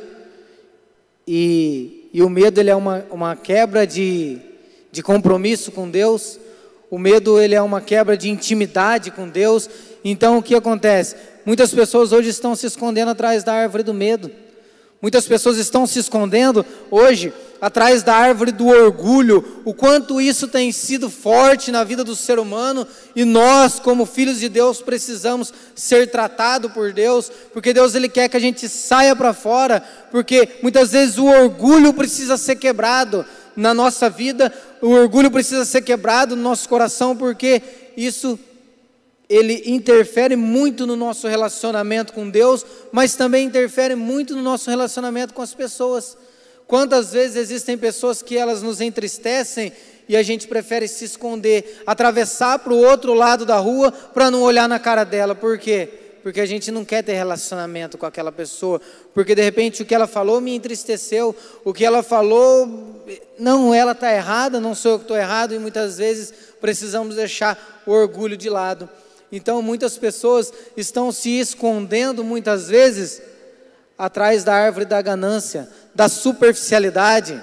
E, 1.27 2.09
e 2.13 2.21
o 2.21 2.29
medo 2.29 2.59
ele 2.59 2.69
é 2.69 2.75
uma, 2.75 3.05
uma 3.09 3.35
quebra 3.35 3.87
de, 3.87 4.39
de 4.91 5.01
compromisso 5.01 5.71
com 5.71 5.89
Deus. 5.89 6.39
O 6.91 6.99
medo 6.99 7.39
ele 7.39 7.55
é 7.55 7.61
uma 7.61 7.79
quebra 7.79 8.17
de 8.17 8.29
intimidade 8.29 9.11
com 9.11 9.29
Deus. 9.29 9.69
Então 10.03 10.37
o 10.37 10.43
que 10.43 10.53
acontece? 10.53 11.15
Muitas 11.45 11.73
pessoas 11.73 12.11
hoje 12.11 12.27
estão 12.27 12.53
se 12.53 12.67
escondendo 12.67 13.11
atrás 13.11 13.45
da 13.45 13.53
árvore 13.53 13.81
do 13.81 13.93
medo. 13.93 14.29
Muitas 15.01 15.25
pessoas 15.25 15.57
estão 15.57 15.87
se 15.87 15.97
escondendo 15.97 16.65
hoje 16.91 17.33
atrás 17.61 18.03
da 18.03 18.13
árvore 18.13 18.51
do 18.51 18.67
orgulho. 18.67 19.61
O 19.63 19.73
quanto 19.73 20.19
isso 20.19 20.49
tem 20.49 20.69
sido 20.73 21.09
forte 21.09 21.71
na 21.71 21.83
vida 21.85 22.03
do 22.03 22.15
ser 22.15 22.37
humano 22.37 22.85
e 23.15 23.23
nós, 23.23 23.79
como 23.79 24.05
filhos 24.05 24.39
de 24.39 24.49
Deus, 24.49 24.81
precisamos 24.81 25.53
ser 25.73 26.11
tratados 26.11 26.73
por 26.73 26.91
Deus, 26.91 27.31
porque 27.53 27.73
Deus 27.73 27.95
ele 27.95 28.09
quer 28.09 28.27
que 28.27 28.37
a 28.37 28.39
gente 28.39 28.67
saia 28.67 29.15
para 29.15 29.33
fora, 29.33 29.81
porque 30.11 30.57
muitas 30.61 30.91
vezes 30.91 31.17
o 31.17 31.25
orgulho 31.25 31.93
precisa 31.93 32.35
ser 32.35 32.57
quebrado 32.57 33.25
na 33.55 33.73
nossa 33.73 34.09
vida, 34.09 34.53
o 34.81 34.89
orgulho 34.89 35.29
precisa 35.29 35.65
ser 35.65 35.81
quebrado 35.81 36.35
no 36.35 36.41
nosso 36.41 36.67
coração, 36.67 37.15
porque 37.15 37.61
isso 37.95 38.39
ele 39.29 39.63
interfere 39.65 40.35
muito 40.35 40.85
no 40.85 40.95
nosso 40.95 41.27
relacionamento 41.27 42.11
com 42.11 42.29
Deus, 42.29 42.65
mas 42.91 43.15
também 43.15 43.45
interfere 43.45 43.95
muito 43.95 44.35
no 44.35 44.41
nosso 44.41 44.69
relacionamento 44.69 45.33
com 45.33 45.41
as 45.41 45.53
pessoas. 45.53 46.17
Quantas 46.67 47.13
vezes 47.13 47.37
existem 47.37 47.77
pessoas 47.77 48.21
que 48.21 48.37
elas 48.37 48.61
nos 48.61 48.81
entristecem 48.81 49.71
e 50.07 50.17
a 50.17 50.23
gente 50.23 50.47
prefere 50.47 50.87
se 50.87 51.05
esconder, 51.05 51.81
atravessar 51.87 52.59
para 52.59 52.73
o 52.73 52.77
outro 52.77 53.13
lado 53.13 53.45
da 53.45 53.57
rua 53.57 53.91
para 53.91 54.29
não 54.29 54.41
olhar 54.41 54.67
na 54.67 54.79
cara 54.79 55.05
dela, 55.05 55.33
por 55.33 55.57
quê? 55.57 56.10
Porque 56.21 56.39
a 56.39 56.45
gente 56.45 56.71
não 56.71 56.85
quer 56.85 57.03
ter 57.03 57.13
relacionamento 57.13 57.97
com 57.97 58.05
aquela 58.05 58.31
pessoa, 58.31 58.81
porque 59.13 59.33
de 59.35 59.41
repente 59.41 59.81
o 59.81 59.85
que 59.85 59.95
ela 59.95 60.07
falou 60.07 60.39
me 60.39 60.55
entristeceu, 60.55 61.35
o 61.63 61.73
que 61.73 61.83
ela 61.83 62.03
falou, 62.03 63.03
não, 63.39 63.73
ela 63.73 63.93
está 63.93 64.13
errada, 64.13 64.59
não 64.59 64.75
sou 64.75 64.93
eu 64.93 64.99
que 64.99 65.05
estou 65.05 65.17
errado, 65.17 65.53
e 65.53 65.59
muitas 65.59 65.97
vezes 65.97 66.33
precisamos 66.59 67.15
deixar 67.15 67.83
o 67.85 67.91
orgulho 67.91 68.37
de 68.37 68.49
lado. 68.49 68.89
Então 69.31 69.61
muitas 69.61 69.97
pessoas 69.97 70.51
estão 70.75 71.11
se 71.11 71.39
escondendo 71.39 72.23
muitas 72.23 72.67
vezes 72.67 73.21
atrás 73.97 74.43
da 74.43 74.53
árvore 74.53 74.85
da 74.85 75.01
ganância, 75.01 75.69
da 75.93 76.09
superficialidade, 76.09 77.41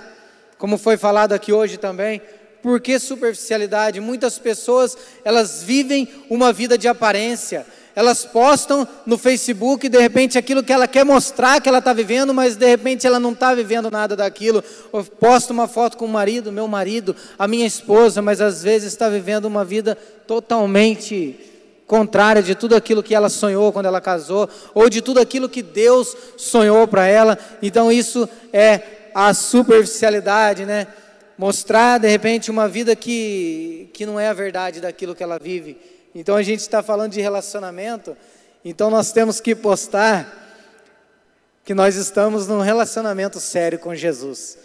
como 0.58 0.76
foi 0.76 0.96
falado 0.96 1.32
aqui 1.32 1.52
hoje 1.52 1.76
também. 1.76 2.20
Por 2.60 2.80
que 2.80 2.98
superficialidade? 2.98 4.00
Muitas 4.00 4.38
pessoas, 4.38 4.96
elas 5.24 5.62
vivem 5.62 6.08
uma 6.28 6.52
vida 6.52 6.76
de 6.76 6.88
aparência, 6.88 7.64
elas 7.98 8.24
postam 8.24 8.86
no 9.04 9.18
Facebook, 9.18 9.88
de 9.88 9.98
repente, 9.98 10.38
aquilo 10.38 10.62
que 10.62 10.72
ela 10.72 10.86
quer 10.86 11.04
mostrar 11.04 11.60
que 11.60 11.68
ela 11.68 11.78
está 11.78 11.92
vivendo, 11.92 12.32
mas 12.32 12.54
de 12.54 12.64
repente 12.64 13.04
ela 13.04 13.18
não 13.18 13.32
está 13.32 13.52
vivendo 13.52 13.90
nada 13.90 14.14
daquilo. 14.14 14.62
Ou 14.92 15.02
posta 15.02 15.52
uma 15.52 15.66
foto 15.66 15.96
com 15.96 16.04
o 16.04 16.08
marido, 16.08 16.52
meu 16.52 16.68
marido, 16.68 17.16
a 17.36 17.48
minha 17.48 17.66
esposa, 17.66 18.22
mas 18.22 18.40
às 18.40 18.62
vezes 18.62 18.92
está 18.92 19.08
vivendo 19.08 19.46
uma 19.46 19.64
vida 19.64 19.98
totalmente 20.28 21.40
contrária 21.88 22.40
de 22.40 22.54
tudo 22.54 22.76
aquilo 22.76 23.02
que 23.02 23.16
ela 23.16 23.28
sonhou 23.28 23.72
quando 23.72 23.86
ela 23.86 24.00
casou, 24.00 24.48
ou 24.72 24.88
de 24.88 25.02
tudo 25.02 25.18
aquilo 25.18 25.48
que 25.48 25.60
Deus 25.60 26.16
sonhou 26.36 26.86
para 26.86 27.04
ela. 27.04 27.36
Então 27.60 27.90
isso 27.90 28.28
é 28.52 28.80
a 29.12 29.34
superficialidade, 29.34 30.64
né? 30.64 30.86
Mostrar 31.36 31.98
de 31.98 32.08
repente 32.08 32.48
uma 32.48 32.68
vida 32.68 32.94
que, 32.94 33.90
que 33.92 34.06
não 34.06 34.20
é 34.20 34.28
a 34.28 34.32
verdade 34.32 34.80
daquilo 34.80 35.16
que 35.16 35.22
ela 35.24 35.36
vive. 35.36 35.76
Então 36.14 36.36
a 36.36 36.42
gente 36.42 36.60
está 36.60 36.82
falando 36.82 37.12
de 37.12 37.20
relacionamento, 37.20 38.16
então 38.64 38.90
nós 38.90 39.12
temos 39.12 39.40
que 39.40 39.54
postar 39.54 40.46
que 41.64 41.74
nós 41.74 41.96
estamos 41.96 42.48
num 42.48 42.60
relacionamento 42.60 43.38
sério 43.38 43.78
com 43.78 43.94
Jesus. 43.94 44.56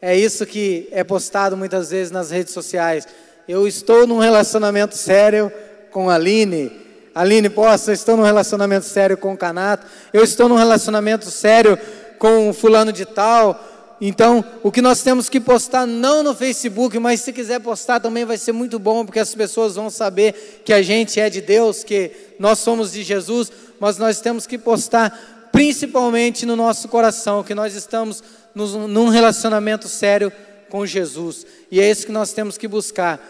É 0.00 0.16
isso 0.16 0.46
que 0.46 0.88
é 0.92 1.02
postado 1.02 1.56
muitas 1.56 1.90
vezes 1.90 2.10
nas 2.10 2.30
redes 2.30 2.52
sociais. 2.52 3.06
Eu 3.48 3.66
estou 3.66 4.06
num 4.06 4.18
relacionamento 4.18 4.96
sério 4.96 5.52
com 5.90 6.08
a 6.08 6.14
Aline. 6.14 6.70
Aline, 7.14 7.50
posso, 7.50 7.90
eu 7.90 7.94
estou 7.94 8.16
num 8.16 8.22
relacionamento 8.22 8.86
sério 8.86 9.16
com 9.16 9.32
o 9.32 9.36
Canato. 9.36 9.86
Eu 10.12 10.24
estou 10.24 10.48
num 10.48 10.54
relacionamento 10.56 11.30
sério 11.30 11.78
com 12.18 12.48
o 12.48 12.52
fulano 12.52 12.92
de 12.92 13.04
tal. 13.04 13.81
Então, 14.00 14.44
o 14.62 14.72
que 14.72 14.82
nós 14.82 15.02
temos 15.02 15.28
que 15.28 15.38
postar 15.38 15.86
não 15.86 16.22
no 16.22 16.34
Facebook, 16.34 16.98
mas 16.98 17.20
se 17.20 17.32
quiser 17.32 17.60
postar 17.60 18.00
também 18.00 18.24
vai 18.24 18.36
ser 18.36 18.52
muito 18.52 18.78
bom, 18.78 19.04
porque 19.04 19.20
as 19.20 19.34
pessoas 19.34 19.76
vão 19.76 19.90
saber 19.90 20.62
que 20.64 20.72
a 20.72 20.82
gente 20.82 21.20
é 21.20 21.30
de 21.30 21.40
Deus, 21.40 21.84
que 21.84 22.10
nós 22.38 22.58
somos 22.58 22.92
de 22.92 23.02
Jesus, 23.02 23.52
mas 23.78 23.98
nós 23.98 24.20
temos 24.20 24.46
que 24.46 24.58
postar 24.58 25.50
principalmente 25.52 26.44
no 26.46 26.56
nosso 26.56 26.88
coração, 26.88 27.44
que 27.44 27.54
nós 27.54 27.74
estamos 27.74 28.24
num 28.54 29.08
relacionamento 29.08 29.88
sério 29.88 30.32
com 30.68 30.84
Jesus. 30.86 31.46
E 31.70 31.80
é 31.80 31.88
isso 31.88 32.06
que 32.06 32.12
nós 32.12 32.32
temos 32.32 32.56
que 32.56 32.66
buscar, 32.66 33.20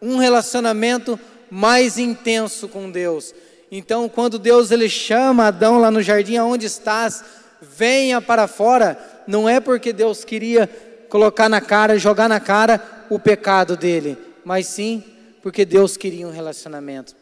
um 0.00 0.16
relacionamento 0.16 1.20
mais 1.50 1.98
intenso 1.98 2.66
com 2.66 2.90
Deus. 2.90 3.34
Então, 3.70 4.08
quando 4.08 4.38
Deus 4.38 4.70
ele 4.70 4.88
chama 4.88 5.46
Adão 5.46 5.78
lá 5.78 5.90
no 5.90 6.02
jardim, 6.02 6.36
aonde 6.36 6.66
estás? 6.66 7.22
Venha 7.60 8.20
para 8.20 8.48
fora 8.48 8.98
não 9.26 9.48
é 9.48 9.60
porque 9.60 9.92
Deus 9.92 10.24
queria 10.24 10.68
colocar 11.08 11.48
na 11.48 11.60
cara, 11.60 11.98
jogar 11.98 12.28
na 12.28 12.40
cara 12.40 12.80
o 13.10 13.18
pecado 13.18 13.76
dele, 13.76 14.16
mas 14.44 14.66
sim 14.66 15.04
porque 15.42 15.64
Deus 15.64 15.96
queria 15.96 16.26
um 16.26 16.32
relacionamento. 16.32 17.14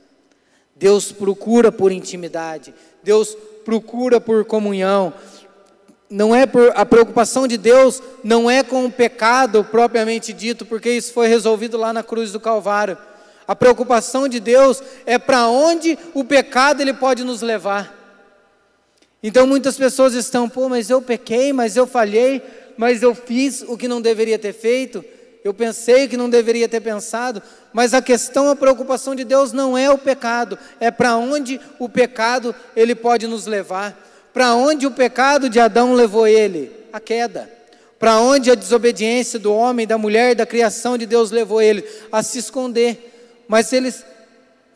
Deus 0.77 1.11
procura 1.11 1.73
por 1.73 1.91
intimidade, 1.91 2.73
Deus 3.03 3.37
procura 3.65 4.21
por 4.21 4.45
comunhão. 4.45 5.13
Não 6.09 6.35
é 6.35 6.47
por 6.47 6.73
a 6.75 6.87
preocupação 6.87 7.47
de 7.47 7.59
Deus 7.59 8.03
não 8.23 8.51
é 8.51 8.63
com 8.63 8.87
o 8.87 8.91
pecado 8.91 9.65
propriamente 9.65 10.33
dito, 10.33 10.65
porque 10.65 10.91
isso 10.91 11.13
foi 11.13 11.27
resolvido 11.27 11.77
lá 11.77 11.93
na 11.93 12.03
cruz 12.03 12.33
do 12.33 12.41
Calvário. 12.41 12.97
A 13.47 13.57
preocupação 13.57 14.29
de 14.29 14.39
Deus 14.39 14.83
é 15.05 15.19
para 15.19 15.49
onde 15.49 15.99
o 16.15 16.23
pecado 16.23 16.81
ele 16.81 16.93
pode 16.93 17.25
nos 17.25 17.43
levar. 17.43 17.98
Então 19.23 19.47
muitas 19.47 19.77
pessoas 19.77 20.15
estão, 20.15 20.49
pô, 20.49 20.69
mas 20.69 20.91
eu 20.91 21.03
pequei, 21.03 21.53
mas 21.53 21.77
eu 21.77 21.87
falhei, 21.87 22.43
mas 22.77 23.03
eu 23.03 23.15
fiz 23.15 23.63
o 23.63 23.77
que 23.77 23.89
não 23.89 24.01
deveria 24.01 24.39
ter 24.39 24.53
feito, 24.53 25.05
eu 25.45 25.53
pensei 25.53 26.05
o 26.05 26.09
que 26.09 26.17
não 26.17 26.31
deveria 26.31 26.69
ter 26.69 26.81
pensado, 26.81 27.43
mas 27.73 27.95
a 27.95 28.03
questão, 28.03 28.49
a 28.49 28.57
preocupação 28.57 29.15
de 29.15 29.25
Deus 29.25 29.53
não 29.53 29.77
é 29.77 29.91
o 29.91 29.99
pecado, 29.99 30.59
é 30.79 30.91
para 30.91 31.17
onde 31.17 31.61
o 31.79 31.89
pecado 31.89 32.55
ele 32.77 32.95
pode 32.95 33.27
nos 33.27 33.47
levar. 33.47 34.07
Para 34.33 34.55
onde 34.55 34.87
o 34.87 34.91
pecado 34.91 35.49
de 35.49 35.59
Adão 35.59 35.95
levou 35.95 36.27
ele? 36.27 36.71
A 36.93 37.01
queda. 37.01 37.51
Para 37.99 38.21
onde 38.21 38.51
a 38.51 38.55
desobediência 38.55 39.39
do 39.39 39.53
homem, 39.53 39.87
da 39.87 39.99
mulher, 39.99 40.37
da 40.37 40.47
criação 40.47 40.97
de 40.97 41.07
Deus 41.07 41.33
levou 41.33 41.61
ele? 41.61 41.85
A 42.13 42.23
se 42.23 42.39
esconder. 42.39 43.45
Mas 43.49 43.73
eles 43.73 44.05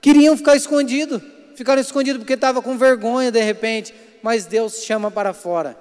queriam 0.01 0.37
ficar 0.37 0.57
escondidos, 0.57 1.23
ficaram 1.55 1.81
escondidos 1.81 2.19
porque 2.19 2.33
estava 2.33 2.61
com 2.61 2.77
vergonha 2.77 3.31
de 3.31 3.41
repente 3.41 3.95
mas 4.23 4.47
Deus 4.47 4.85
chama 4.85 5.11
para 5.11 5.33
fora. 5.33 5.77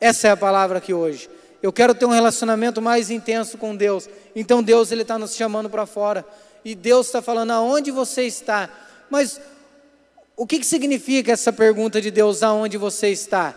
Essa 0.00 0.28
é 0.28 0.30
a 0.30 0.36
palavra 0.36 0.78
aqui 0.78 0.94
hoje. 0.94 1.28
Eu 1.62 1.72
quero 1.72 1.94
ter 1.94 2.04
um 2.04 2.10
relacionamento 2.10 2.82
mais 2.82 3.10
intenso 3.10 3.56
com 3.56 3.76
Deus. 3.76 4.08
Então 4.34 4.62
Deus 4.62 4.90
ele 4.90 5.02
está 5.02 5.18
nos 5.18 5.34
chamando 5.34 5.70
para 5.70 5.86
fora. 5.86 6.24
E 6.64 6.74
Deus 6.74 7.06
está 7.06 7.22
falando 7.22 7.52
aonde 7.52 7.90
você 7.90 8.22
está. 8.22 8.68
Mas 9.08 9.40
o 10.36 10.46
que, 10.46 10.58
que 10.58 10.66
significa 10.66 11.32
essa 11.32 11.52
pergunta 11.52 12.00
de 12.00 12.10
Deus 12.10 12.42
aonde 12.42 12.76
você 12.76 13.08
está? 13.08 13.54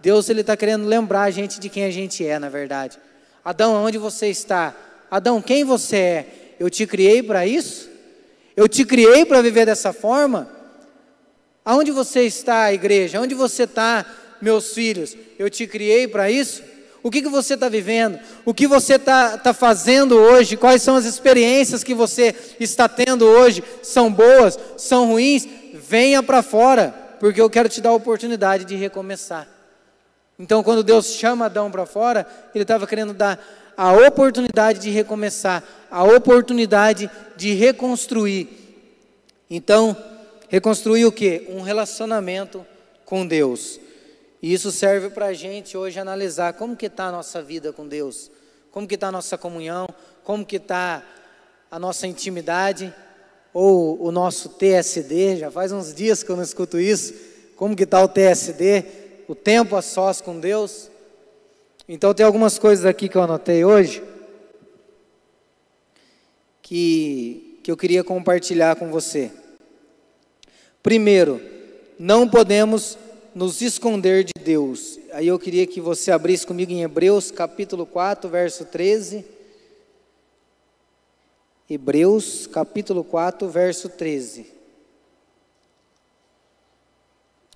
Deus 0.00 0.28
ele 0.28 0.42
está 0.42 0.56
querendo 0.56 0.86
lembrar 0.86 1.22
a 1.22 1.30
gente 1.30 1.58
de 1.58 1.68
quem 1.68 1.84
a 1.84 1.90
gente 1.90 2.26
é, 2.26 2.38
na 2.38 2.48
verdade. 2.48 2.98
Adão, 3.44 3.76
aonde 3.76 3.96
você 3.96 4.28
está? 4.28 4.74
Adão, 5.10 5.40
quem 5.40 5.64
você 5.64 5.96
é? 5.96 6.26
Eu 6.60 6.68
te 6.68 6.86
criei 6.86 7.22
para 7.22 7.46
isso? 7.46 7.88
Eu 8.56 8.68
te 8.68 8.84
criei 8.84 9.24
para 9.24 9.40
viver 9.40 9.66
dessa 9.66 9.92
forma? 9.92 10.55
Aonde 11.66 11.90
você 11.90 12.20
está, 12.22 12.72
igreja? 12.72 13.18
Aonde 13.18 13.34
você 13.34 13.64
está, 13.64 14.06
meus 14.40 14.72
filhos? 14.72 15.16
Eu 15.36 15.50
te 15.50 15.66
criei 15.66 16.06
para 16.06 16.30
isso? 16.30 16.62
O 17.02 17.10
que, 17.10 17.20
que 17.20 17.28
você 17.28 17.54
está 17.54 17.68
vivendo? 17.68 18.20
O 18.44 18.54
que 18.54 18.68
você 18.68 18.94
está 18.94 19.36
tá 19.36 19.52
fazendo 19.52 20.14
hoje? 20.14 20.56
Quais 20.56 20.80
são 20.80 20.94
as 20.94 21.04
experiências 21.04 21.82
que 21.82 21.92
você 21.92 22.32
está 22.60 22.88
tendo 22.88 23.26
hoje? 23.26 23.64
São 23.82 24.12
boas? 24.12 24.56
São 24.76 25.08
ruins? 25.08 25.48
Venha 25.74 26.22
para 26.22 26.40
fora, 26.40 26.94
porque 27.18 27.40
eu 27.40 27.50
quero 27.50 27.68
te 27.68 27.80
dar 27.80 27.90
a 27.90 27.94
oportunidade 27.94 28.64
de 28.64 28.76
recomeçar. 28.76 29.48
Então, 30.38 30.62
quando 30.62 30.84
Deus 30.84 31.14
chama 31.14 31.46
Adão 31.46 31.68
para 31.68 31.84
fora, 31.84 32.24
Ele 32.54 32.62
estava 32.62 32.86
querendo 32.86 33.12
dar 33.12 33.44
a 33.76 33.92
oportunidade 33.92 34.78
de 34.78 34.90
recomeçar, 34.90 35.64
a 35.90 36.04
oportunidade 36.04 37.10
de 37.36 37.54
reconstruir. 37.54 38.48
Então, 39.50 39.96
Reconstruir 40.48 41.04
o 41.04 41.12
que? 41.12 41.46
Um 41.48 41.60
relacionamento 41.60 42.64
com 43.04 43.26
Deus. 43.26 43.80
E 44.40 44.52
isso 44.52 44.70
serve 44.70 45.10
para 45.10 45.26
a 45.26 45.32
gente 45.32 45.76
hoje 45.76 45.98
analisar 45.98 46.52
como 46.52 46.76
que 46.76 46.86
está 46.86 47.06
a 47.06 47.12
nossa 47.12 47.42
vida 47.42 47.72
com 47.72 47.86
Deus, 47.86 48.30
como 48.70 48.86
que 48.86 48.94
está 48.94 49.08
a 49.08 49.12
nossa 49.12 49.36
comunhão, 49.36 49.88
como 50.22 50.44
que 50.44 50.56
está 50.56 51.02
a 51.70 51.78
nossa 51.78 52.06
intimidade, 52.06 52.94
ou 53.52 54.00
o 54.02 54.12
nosso 54.12 54.50
TSD, 54.50 55.38
já 55.38 55.50
faz 55.50 55.72
uns 55.72 55.94
dias 55.94 56.22
que 56.22 56.30
eu 56.30 56.36
não 56.36 56.42
escuto 56.42 56.78
isso, 56.78 57.14
como 57.56 57.74
que 57.74 57.84
está 57.84 58.04
o 58.04 58.08
TSD, 58.08 58.84
o 59.26 59.34
tempo 59.34 59.74
a 59.76 59.82
sós 59.82 60.20
com 60.20 60.38
Deus. 60.38 60.90
Então 61.88 62.12
tem 62.12 62.26
algumas 62.26 62.58
coisas 62.58 62.84
aqui 62.84 63.08
que 63.08 63.16
eu 63.16 63.22
anotei 63.22 63.64
hoje, 63.64 64.02
que, 66.60 67.58
que 67.62 67.70
eu 67.70 67.76
queria 67.76 68.04
compartilhar 68.04 68.76
com 68.76 68.90
você. 68.90 69.32
Primeiro, 70.86 71.42
não 71.98 72.28
podemos 72.28 72.96
nos 73.34 73.60
esconder 73.60 74.22
de 74.22 74.30
Deus. 74.40 75.00
Aí 75.10 75.26
eu 75.26 75.36
queria 75.36 75.66
que 75.66 75.80
você 75.80 76.12
abrisse 76.12 76.46
comigo 76.46 76.70
em 76.70 76.84
Hebreus 76.84 77.32
capítulo 77.32 77.84
4, 77.84 78.30
verso 78.30 78.64
13. 78.66 79.24
Hebreus 81.68 82.46
capítulo 82.46 83.02
4, 83.02 83.48
verso 83.48 83.88
13. 83.88 84.46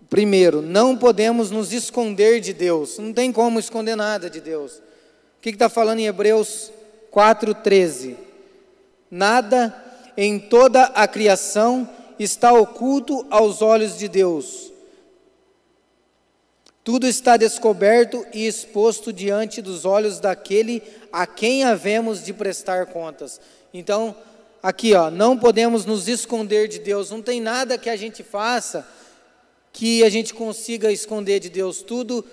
Primeiro, 0.08 0.60
não 0.60 0.96
podemos 0.96 1.52
nos 1.52 1.72
esconder 1.72 2.40
de 2.40 2.52
Deus. 2.52 2.98
Não 2.98 3.12
tem 3.12 3.30
como 3.30 3.60
esconder 3.60 3.94
nada 3.94 4.28
de 4.28 4.40
Deus. 4.40 4.78
O 5.38 5.40
que 5.40 5.50
está 5.50 5.68
falando 5.68 6.00
em 6.00 6.06
Hebreus 6.08 6.72
4, 7.12 7.54
13? 7.54 8.16
Nada 9.08 9.72
em 10.16 10.36
toda 10.36 10.86
a 10.86 11.06
criação 11.06 11.88
está 12.22 12.52
oculto 12.52 13.26
aos 13.30 13.62
olhos 13.62 13.96
de 13.96 14.06
Deus. 14.06 14.70
Tudo 16.84 17.06
está 17.06 17.38
descoberto 17.38 18.26
e 18.34 18.46
exposto 18.46 19.10
diante 19.10 19.62
dos 19.62 19.86
olhos 19.86 20.20
daquele 20.20 20.82
a 21.10 21.26
quem 21.26 21.64
havemos 21.64 22.22
de 22.22 22.34
prestar 22.34 22.86
contas. 22.86 23.40
Então, 23.72 24.14
aqui, 24.62 24.94
ó, 24.94 25.10
não 25.10 25.38
podemos 25.38 25.86
nos 25.86 26.08
esconder 26.08 26.68
de 26.68 26.78
Deus. 26.78 27.10
Não 27.10 27.22
tem 27.22 27.40
nada 27.40 27.78
que 27.78 27.88
a 27.88 27.96
gente 27.96 28.22
faça 28.22 28.86
que 29.72 30.02
a 30.04 30.10
gente 30.10 30.34
consiga 30.34 30.92
esconder 30.92 31.40
de 31.40 31.48
Deus. 31.48 31.80
Tudo 31.80 32.24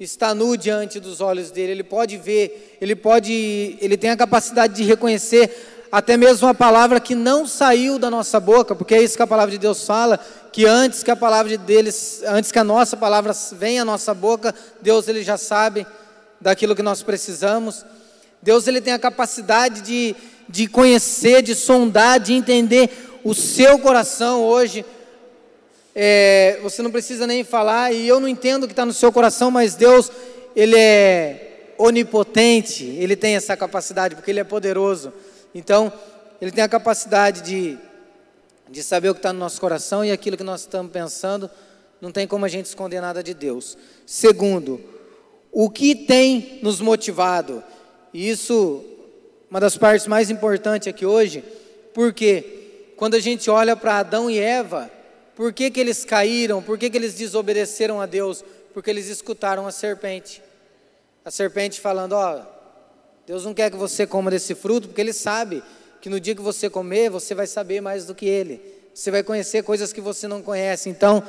está 0.00 0.34
nu 0.34 0.56
diante 0.56 0.98
dos 0.98 1.20
olhos 1.20 1.52
dele. 1.52 1.72
Ele 1.72 1.84
pode 1.84 2.16
ver, 2.16 2.78
ele 2.80 2.96
pode, 2.96 3.78
ele 3.80 3.96
tem 3.96 4.10
a 4.10 4.16
capacidade 4.16 4.74
de 4.74 4.82
reconhecer 4.82 5.75
até 5.96 6.14
mesmo 6.14 6.46
a 6.46 6.52
palavra 6.52 7.00
que 7.00 7.14
não 7.14 7.46
saiu 7.46 7.98
da 7.98 8.10
nossa 8.10 8.38
boca, 8.38 8.74
porque 8.74 8.94
é 8.94 9.02
isso 9.02 9.16
que 9.16 9.22
a 9.22 9.26
palavra 9.26 9.52
de 9.52 9.56
Deus 9.56 9.86
fala, 9.86 10.20
que 10.52 10.66
antes 10.66 11.02
que 11.02 11.10
a 11.10 11.16
palavra 11.16 11.56
deles, 11.56 12.20
antes 12.26 12.52
que 12.52 12.58
a 12.58 12.64
nossa 12.64 12.98
palavra 12.98 13.34
venha 13.52 13.80
à 13.80 13.84
nossa 13.86 14.12
boca, 14.12 14.54
Deus 14.82 15.08
ele 15.08 15.22
já 15.22 15.38
sabe 15.38 15.86
daquilo 16.38 16.76
que 16.76 16.82
nós 16.82 17.02
precisamos. 17.02 17.82
Deus 18.42 18.66
ele 18.66 18.82
tem 18.82 18.92
a 18.92 18.98
capacidade 18.98 19.80
de, 19.80 20.14
de 20.46 20.66
conhecer, 20.66 21.40
de 21.40 21.54
sondar, 21.54 22.20
de 22.20 22.34
entender 22.34 22.90
o 23.24 23.32
seu 23.32 23.78
coração 23.78 24.42
hoje. 24.44 24.84
É, 25.94 26.58
você 26.62 26.82
não 26.82 26.90
precisa 26.90 27.26
nem 27.26 27.42
falar, 27.42 27.90
e 27.94 28.06
eu 28.06 28.20
não 28.20 28.28
entendo 28.28 28.64
o 28.64 28.66
que 28.66 28.74
está 28.74 28.84
no 28.84 28.92
seu 28.92 29.10
coração, 29.10 29.50
mas 29.50 29.74
Deus, 29.74 30.12
Ele 30.54 30.76
é 30.76 31.72
onipotente, 31.78 32.84
Ele 32.84 33.16
tem 33.16 33.34
essa 33.34 33.56
capacidade, 33.56 34.14
porque 34.14 34.30
Ele 34.30 34.40
é 34.40 34.44
poderoso. 34.44 35.10
Então, 35.56 35.90
ele 36.38 36.52
tem 36.52 36.62
a 36.62 36.68
capacidade 36.68 37.40
de, 37.40 37.78
de 38.68 38.82
saber 38.82 39.08
o 39.08 39.14
que 39.14 39.20
está 39.20 39.32
no 39.32 39.38
nosso 39.38 39.58
coração 39.58 40.04
e 40.04 40.12
aquilo 40.12 40.36
que 40.36 40.44
nós 40.44 40.60
estamos 40.60 40.92
pensando, 40.92 41.50
não 41.98 42.12
tem 42.12 42.26
como 42.26 42.44
a 42.44 42.48
gente 42.48 42.66
esconder 42.66 43.00
nada 43.00 43.22
de 43.22 43.32
Deus. 43.32 43.74
Segundo, 44.04 44.78
o 45.50 45.70
que 45.70 45.94
tem 45.94 46.58
nos 46.62 46.78
motivado? 46.78 47.64
E 48.12 48.28
isso, 48.28 48.84
uma 49.50 49.58
das 49.58 49.78
partes 49.78 50.06
mais 50.06 50.28
importantes 50.28 50.88
aqui 50.88 51.06
hoje, 51.06 51.42
porque 51.94 52.92
quando 52.94 53.14
a 53.14 53.20
gente 53.20 53.48
olha 53.48 53.74
para 53.74 54.00
Adão 54.00 54.30
e 54.30 54.38
Eva, 54.38 54.90
por 55.34 55.54
que, 55.54 55.70
que 55.70 55.80
eles 55.80 56.04
caíram? 56.04 56.62
Por 56.62 56.76
que, 56.76 56.90
que 56.90 56.98
eles 56.98 57.14
desobedeceram 57.14 57.98
a 57.98 58.04
Deus? 58.04 58.44
Porque 58.74 58.90
eles 58.90 59.08
escutaram 59.08 59.66
a 59.66 59.72
serpente. 59.72 60.42
A 61.24 61.30
serpente 61.30 61.80
falando: 61.80 62.12
Ó, 62.12 62.42
Deus 63.26 63.44
não 63.44 63.52
quer 63.52 63.70
que 63.70 63.76
você 63.76 64.06
coma 64.06 64.30
desse 64.30 64.54
fruto, 64.54 64.88
porque 64.88 65.00
Ele 65.00 65.12
sabe 65.12 65.62
que 66.00 66.08
no 66.08 66.20
dia 66.20 66.34
que 66.34 66.40
você 66.40 66.70
comer, 66.70 67.10
você 67.10 67.34
vai 67.34 67.46
saber 67.46 67.80
mais 67.80 68.06
do 68.06 68.14
que 68.14 68.26
Ele. 68.26 68.60
Você 68.94 69.10
vai 69.10 69.22
conhecer 69.22 69.64
coisas 69.64 69.92
que 69.92 70.00
você 70.00 70.28
não 70.28 70.40
conhece. 70.40 70.88
Então, 70.88 71.22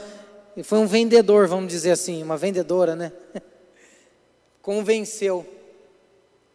foi 0.63 0.77
um 0.77 0.85
vendedor, 0.85 1.47
vamos 1.47 1.71
dizer 1.71 1.91
assim, 1.91 2.21
uma 2.21 2.37
vendedora, 2.37 2.95
né? 2.95 3.11
convenceu. 4.61 5.45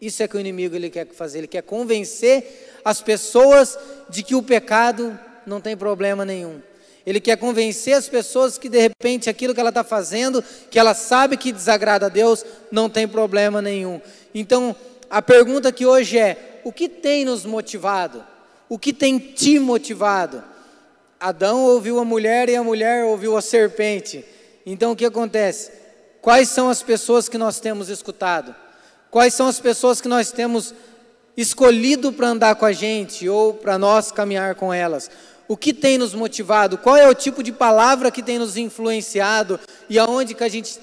Isso 0.00 0.22
é 0.22 0.28
que 0.28 0.36
o 0.36 0.40
inimigo 0.40 0.76
ele 0.76 0.90
quer 0.90 1.06
fazer, 1.08 1.38
ele 1.38 1.46
quer 1.46 1.62
convencer 1.62 2.78
as 2.84 3.00
pessoas 3.00 3.78
de 4.10 4.22
que 4.22 4.34
o 4.34 4.42
pecado 4.42 5.18
não 5.46 5.60
tem 5.60 5.76
problema 5.76 6.24
nenhum. 6.24 6.60
Ele 7.06 7.20
quer 7.20 7.36
convencer 7.36 7.94
as 7.94 8.08
pessoas 8.08 8.58
que 8.58 8.68
de 8.68 8.78
repente 8.78 9.30
aquilo 9.30 9.54
que 9.54 9.60
ela 9.60 9.70
está 9.70 9.82
fazendo, 9.82 10.44
que 10.70 10.78
ela 10.78 10.94
sabe 10.94 11.36
que 11.36 11.50
desagrada 11.50 12.06
a 12.06 12.08
Deus, 12.08 12.44
não 12.70 12.88
tem 12.90 13.08
problema 13.08 13.62
nenhum. 13.62 14.00
Então, 14.34 14.76
a 15.12 15.20
pergunta 15.20 15.70
que 15.70 15.84
hoje 15.84 16.18
é: 16.18 16.62
o 16.64 16.72
que 16.72 16.88
tem 16.88 17.26
nos 17.26 17.44
motivado? 17.44 18.24
O 18.66 18.78
que 18.78 18.94
tem 18.94 19.18
te 19.18 19.58
motivado? 19.58 20.42
Adão 21.20 21.66
ouviu 21.66 21.98
a 21.98 22.04
mulher 22.04 22.48
e 22.48 22.56
a 22.56 22.64
mulher 22.64 23.04
ouviu 23.04 23.36
a 23.36 23.42
serpente. 23.42 24.24
Então 24.64 24.92
o 24.92 24.96
que 24.96 25.04
acontece? 25.04 25.70
Quais 26.22 26.48
são 26.48 26.70
as 26.70 26.82
pessoas 26.82 27.28
que 27.28 27.36
nós 27.36 27.60
temos 27.60 27.90
escutado? 27.90 28.54
Quais 29.10 29.34
são 29.34 29.46
as 29.46 29.60
pessoas 29.60 30.00
que 30.00 30.08
nós 30.08 30.32
temos 30.32 30.72
escolhido 31.36 32.10
para 32.10 32.28
andar 32.28 32.54
com 32.54 32.64
a 32.64 32.72
gente 32.72 33.28
ou 33.28 33.52
para 33.52 33.76
nós 33.76 34.10
caminhar 34.10 34.54
com 34.54 34.72
elas? 34.72 35.10
O 35.46 35.58
que 35.58 35.74
tem 35.74 35.98
nos 35.98 36.14
motivado? 36.14 36.78
Qual 36.78 36.96
é 36.96 37.06
o 37.06 37.14
tipo 37.14 37.42
de 37.42 37.52
palavra 37.52 38.10
que 38.10 38.22
tem 38.22 38.38
nos 38.38 38.56
influenciado 38.56 39.60
e 39.90 39.98
aonde 39.98 40.34
que 40.34 40.42
a 40.42 40.48
gente 40.48 40.80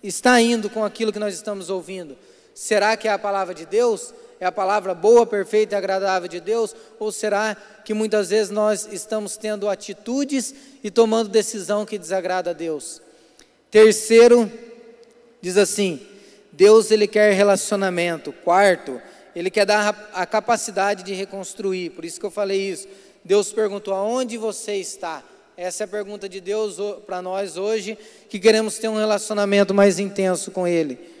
está 0.00 0.40
indo 0.40 0.70
com 0.70 0.84
aquilo 0.84 1.12
que 1.12 1.18
nós 1.18 1.34
estamos 1.34 1.68
ouvindo? 1.68 2.16
Será 2.54 2.96
que 2.96 3.08
é 3.08 3.12
a 3.12 3.18
palavra 3.18 3.52
de 3.52 3.66
Deus? 3.66 4.14
É 4.38 4.46
a 4.46 4.52
palavra 4.52 4.94
boa, 4.94 5.26
perfeita 5.26 5.74
e 5.74 5.78
agradável 5.78 6.28
de 6.28 6.40
Deus? 6.40 6.74
Ou 6.98 7.10
será 7.10 7.56
que 7.84 7.94
muitas 7.94 8.30
vezes 8.30 8.50
nós 8.50 8.88
estamos 8.92 9.36
tendo 9.36 9.68
atitudes 9.68 10.54
e 10.82 10.90
tomando 10.90 11.28
decisão 11.28 11.84
que 11.84 11.98
desagrada 11.98 12.50
a 12.50 12.52
Deus? 12.52 13.00
Terceiro, 13.70 14.50
diz 15.40 15.56
assim: 15.56 16.00
Deus 16.52 16.90
ele 16.90 17.08
quer 17.08 17.32
relacionamento. 17.32 18.32
Quarto, 18.32 19.00
ele 19.34 19.50
quer 19.50 19.66
dar 19.66 20.10
a 20.12 20.26
capacidade 20.26 21.02
de 21.02 21.14
reconstruir. 21.14 21.90
Por 21.90 22.04
isso 22.04 22.20
que 22.20 22.26
eu 22.26 22.30
falei 22.30 22.70
isso. 22.70 22.86
Deus 23.24 23.52
perguntou: 23.52 23.94
aonde 23.94 24.36
você 24.36 24.76
está? 24.76 25.22
Essa 25.56 25.84
é 25.84 25.86
a 25.86 25.88
pergunta 25.88 26.28
de 26.28 26.40
Deus 26.40 26.76
para 27.06 27.22
nós 27.22 27.56
hoje, 27.56 27.96
que 28.28 28.40
queremos 28.40 28.78
ter 28.78 28.88
um 28.88 28.96
relacionamento 28.96 29.72
mais 29.72 29.98
intenso 29.98 30.50
com 30.50 30.66
Ele. 30.66 31.13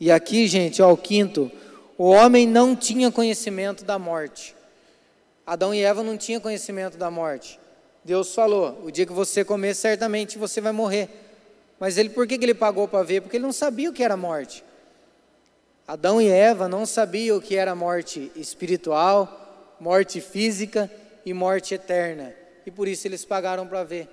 E 0.00 0.10
aqui, 0.10 0.46
gente, 0.46 0.82
ó, 0.82 0.92
o 0.92 0.96
quinto, 0.96 1.50
o 1.96 2.10
homem 2.10 2.46
não 2.46 2.74
tinha 2.74 3.10
conhecimento 3.10 3.84
da 3.84 3.98
morte. 3.98 4.54
Adão 5.46 5.74
e 5.74 5.82
Eva 5.82 6.02
não 6.02 6.16
tinham 6.16 6.40
conhecimento 6.40 6.96
da 6.96 7.10
morte. 7.10 7.60
Deus 8.04 8.34
falou: 8.34 8.82
o 8.84 8.90
dia 8.90 9.06
que 9.06 9.12
você 9.12 9.44
comer, 9.44 9.74
certamente 9.74 10.38
você 10.38 10.60
vai 10.60 10.72
morrer. 10.72 11.08
Mas 11.78 11.96
ele, 11.98 12.10
por 12.10 12.26
que, 12.26 12.38
que 12.38 12.44
ele 12.44 12.54
pagou 12.54 12.88
para 12.88 13.02
ver? 13.02 13.20
Porque 13.20 13.36
ele 13.36 13.44
não 13.44 13.52
sabia 13.52 13.90
o 13.90 13.92
que 13.92 14.02
era 14.02 14.16
morte. 14.16 14.64
Adão 15.86 16.20
e 16.20 16.28
Eva 16.28 16.68
não 16.68 16.86
sabiam 16.86 17.36
o 17.36 17.42
que 17.42 17.56
era 17.56 17.74
morte 17.74 18.32
espiritual, 18.34 19.76
morte 19.78 20.20
física 20.20 20.90
e 21.26 21.34
morte 21.34 21.74
eterna. 21.74 22.34
E 22.64 22.70
por 22.70 22.88
isso 22.88 23.06
eles 23.06 23.24
pagaram 23.24 23.66
para 23.66 23.84
ver. 23.84 24.08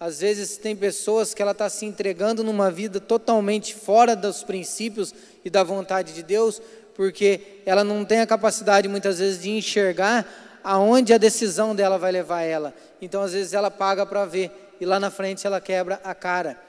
Às 0.00 0.20
vezes 0.20 0.56
tem 0.56 0.76
pessoas 0.76 1.34
que 1.34 1.42
ela 1.42 1.50
está 1.50 1.68
se 1.68 1.84
entregando 1.84 2.44
numa 2.44 2.70
vida 2.70 3.00
totalmente 3.00 3.74
fora 3.74 4.14
dos 4.14 4.44
princípios 4.44 5.12
e 5.44 5.50
da 5.50 5.64
vontade 5.64 6.12
de 6.12 6.22
Deus, 6.22 6.62
porque 6.94 7.60
ela 7.66 7.82
não 7.82 8.04
tem 8.04 8.20
a 8.20 8.26
capacidade 8.26 8.86
muitas 8.86 9.18
vezes 9.18 9.42
de 9.42 9.50
enxergar 9.50 10.60
aonde 10.62 11.12
a 11.12 11.18
decisão 11.18 11.74
dela 11.74 11.98
vai 11.98 12.12
levar 12.12 12.42
ela. 12.42 12.72
Então 13.02 13.22
às 13.22 13.32
vezes 13.32 13.54
ela 13.54 13.70
paga 13.72 14.06
para 14.06 14.24
ver 14.24 14.52
e 14.80 14.86
lá 14.86 15.00
na 15.00 15.10
frente 15.10 15.46
ela 15.46 15.60
quebra 15.60 16.00
a 16.04 16.14
cara. 16.14 16.60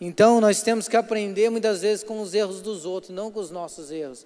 Então 0.00 0.40
nós 0.40 0.62
temos 0.62 0.86
que 0.86 0.96
aprender 0.96 1.50
muitas 1.50 1.82
vezes 1.82 2.04
com 2.04 2.20
os 2.20 2.32
erros 2.32 2.60
dos 2.60 2.84
outros, 2.84 3.12
não 3.12 3.30
com 3.30 3.40
os 3.40 3.50
nossos 3.50 3.90
erros. 3.90 4.24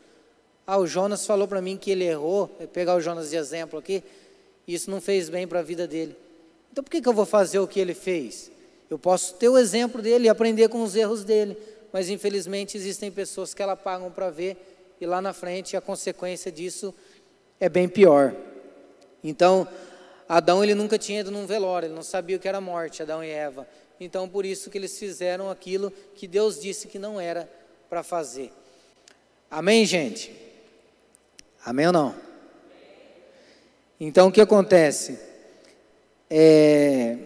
Ah, 0.67 0.79
o 0.79 0.87
Jonas 0.87 1.25
falou 1.25 1.49
para 1.49 1.63
mim 1.63 1.77
que 1.77 1.91
ele 1.91 2.05
errou, 2.05 2.55
vou 2.59 2.69
pegar 2.69 2.97
o 2.97 3.01
Jonas 3.01 3.31
de 3.31 3.37
exemplo 3.37 3.79
aqui, 3.79 4.03
isso 4.67 4.91
não 4.91 5.01
fez 5.01 5.31
bem 5.31 5.47
para 5.47 5.61
a 5.61 5.63
vida 5.63 5.87
dele. 5.87 6.17
Então 6.77 6.85
por 6.85 6.91
que, 6.91 7.01
que 7.01 7.09
eu 7.09 7.15
vou 7.15 7.25
fazer 7.25 7.59
o 7.59 7.67
que 7.67 7.81
ele 7.81 7.95
fez? 7.95 8.51
Eu 8.91 8.99
posso 8.99 9.33
ter 9.37 9.49
o 9.49 9.57
exemplo 9.57 10.03
dele 10.03 10.27
e 10.27 10.29
aprender 10.29 10.69
com 10.69 10.83
os 10.83 10.95
erros 10.95 11.25
dele, 11.25 11.57
mas 11.91 12.11
infelizmente 12.11 12.77
existem 12.77 13.11
pessoas 13.11 13.55
que 13.55 13.63
ela 13.63 13.75
pagam 13.75 14.11
para 14.11 14.29
ver 14.29 14.95
e 15.01 15.07
lá 15.07 15.23
na 15.23 15.33
frente 15.33 15.75
a 15.75 15.81
consequência 15.81 16.53
disso 16.53 16.95
é 17.59 17.67
bem 17.71 17.89
pior. 17.89 18.35
Então, 19.25 19.67
Adão 20.29 20.63
ele 20.63 20.75
nunca 20.75 20.99
tinha 20.99 21.21
ido 21.21 21.31
num 21.31 21.47
velório, 21.47 21.87
ele 21.87 21.95
não 21.95 22.03
sabia 22.03 22.37
o 22.37 22.39
que 22.39 22.47
era 22.47 22.61
morte, 22.61 23.03
Adão 23.03 23.25
e 23.25 23.31
Eva. 23.31 23.67
Então, 23.99 24.29
por 24.29 24.45
isso 24.45 24.69
que 24.69 24.77
eles 24.77 24.99
fizeram 24.99 25.51
aquilo 25.51 25.91
que 26.15 26.29
Deus 26.29 26.61
disse 26.61 26.89
que 26.89 26.99
não 26.99 27.19
era 27.19 27.49
para 27.89 28.03
fazer. 28.03 28.53
Amém, 29.51 29.87
gente? 29.87 30.31
Amém 31.65 31.87
ou 31.87 31.93
não? 31.95 32.15
Então, 33.99 34.29
o 34.29 34.31
que 34.31 34.43
acontece? 34.43 35.36
É, 36.31 37.17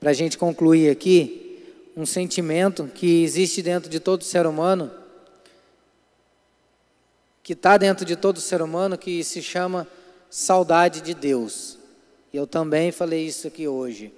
para 0.00 0.10
a 0.10 0.14
gente 0.14 0.36
concluir 0.36 0.90
aqui, 0.90 1.62
um 1.96 2.04
sentimento 2.04 2.90
que 2.94 3.22
existe 3.22 3.62
dentro 3.62 3.88
de 3.88 3.98
todo 3.98 4.22
ser 4.22 4.46
humano, 4.46 4.90
que 7.42 7.54
está 7.54 7.76
dentro 7.76 8.04
de 8.04 8.16
todo 8.16 8.40
ser 8.40 8.60
humano, 8.60 8.98
que 8.98 9.22
se 9.24 9.42
chama 9.42 9.88
saudade 10.28 11.00
de 11.00 11.14
Deus. 11.14 11.78
E 12.32 12.36
eu 12.36 12.46
também 12.46 12.92
falei 12.92 13.24
isso 13.26 13.46
aqui 13.46 13.66
hoje. 13.66 14.12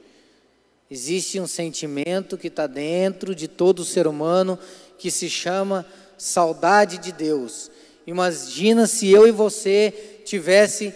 Existe 0.90 1.38
um 1.38 1.46
sentimento 1.46 2.38
que 2.38 2.48
está 2.48 2.66
dentro 2.66 3.34
de 3.34 3.46
todo 3.46 3.84
ser 3.84 4.06
humano 4.06 4.58
que 4.98 5.10
se 5.10 5.28
chama 5.28 5.86
saudade 6.16 6.98
de 6.98 7.12
Deus. 7.12 7.70
Imagina 8.06 8.86
se 8.86 9.10
eu 9.10 9.28
e 9.28 9.30
você 9.30 10.22
tivesse 10.24 10.94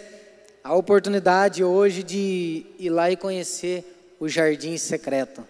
a 0.63 0.73
oportunidade 0.73 1.61
hoje 1.63 2.01
de 2.01 2.65
ir 2.79 2.89
lá 2.89 3.11
e 3.11 3.17
conhecer 3.17 4.15
o 4.17 4.29
jardim 4.29 4.77
secreto. 4.77 5.45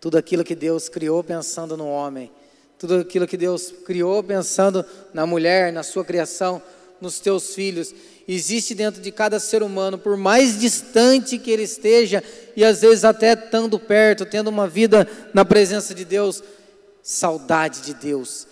Tudo 0.00 0.16
aquilo 0.16 0.42
que 0.42 0.54
Deus 0.54 0.88
criou 0.88 1.22
pensando 1.22 1.76
no 1.76 1.86
homem, 1.86 2.30
tudo 2.78 3.00
aquilo 3.00 3.26
que 3.26 3.36
Deus 3.36 3.70
criou 3.84 4.22
pensando 4.22 4.82
na 5.12 5.26
mulher, 5.26 5.70
na 5.70 5.82
sua 5.82 6.02
criação, 6.02 6.62
nos 7.02 7.20
teus 7.20 7.54
filhos. 7.54 7.94
Existe 8.26 8.74
dentro 8.74 9.02
de 9.02 9.12
cada 9.12 9.38
ser 9.38 9.62
humano, 9.62 9.98
por 9.98 10.16
mais 10.16 10.58
distante 10.58 11.36
que 11.36 11.50
ele 11.50 11.64
esteja, 11.64 12.24
e 12.56 12.64
às 12.64 12.80
vezes 12.80 13.04
até 13.04 13.34
estando 13.34 13.78
perto, 13.78 14.24
tendo 14.24 14.48
uma 14.48 14.66
vida 14.66 15.06
na 15.34 15.44
presença 15.44 15.94
de 15.94 16.06
Deus, 16.06 16.42
saudade 17.02 17.82
de 17.82 17.92
Deus, 17.92 18.46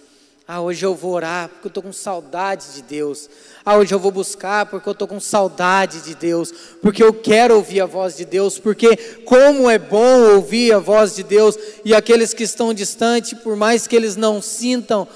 ah, 0.51 0.63
hoje 0.63 0.87
eu 0.87 0.95
vou 0.95 1.13
orar 1.13 1.47
porque 1.51 1.67
eu 1.67 1.69
estou 1.69 1.83
com 1.83 1.93
saudade 1.93 2.73
de 2.75 2.81
Deus. 2.81 3.29
Ah, 3.63 3.77
hoje 3.77 3.95
eu 3.95 3.99
vou 3.99 4.11
buscar 4.11 4.65
porque 4.65 4.89
eu 4.89 4.95
estou 4.95 5.07
com 5.07 5.21
saudade 5.21 6.01
de 6.01 6.15
Deus. 6.15 6.51
Porque 6.81 7.05
eu 7.05 7.13
quero 7.13 7.55
ouvir 7.55 7.83
a 7.83 7.85
voz 7.85 8.17
de 8.17 8.25
Deus. 8.25 8.59
Porque 8.59 8.97
como 9.27 9.69
é 9.69 9.79
bom 9.79 10.37
ouvir 10.37 10.73
a 10.73 10.79
voz 10.79 11.15
de 11.15 11.23
Deus. 11.23 11.55
E 11.85 11.95
aqueles 11.95 12.33
que 12.33 12.45
estão 12.45 12.73
distantes, 12.73 13.35
por 13.35 13.57
mais 13.57 13.87
que 13.87 13.95
eles 13.95 14.17
não 14.17 14.41
sintam 14.41 15.07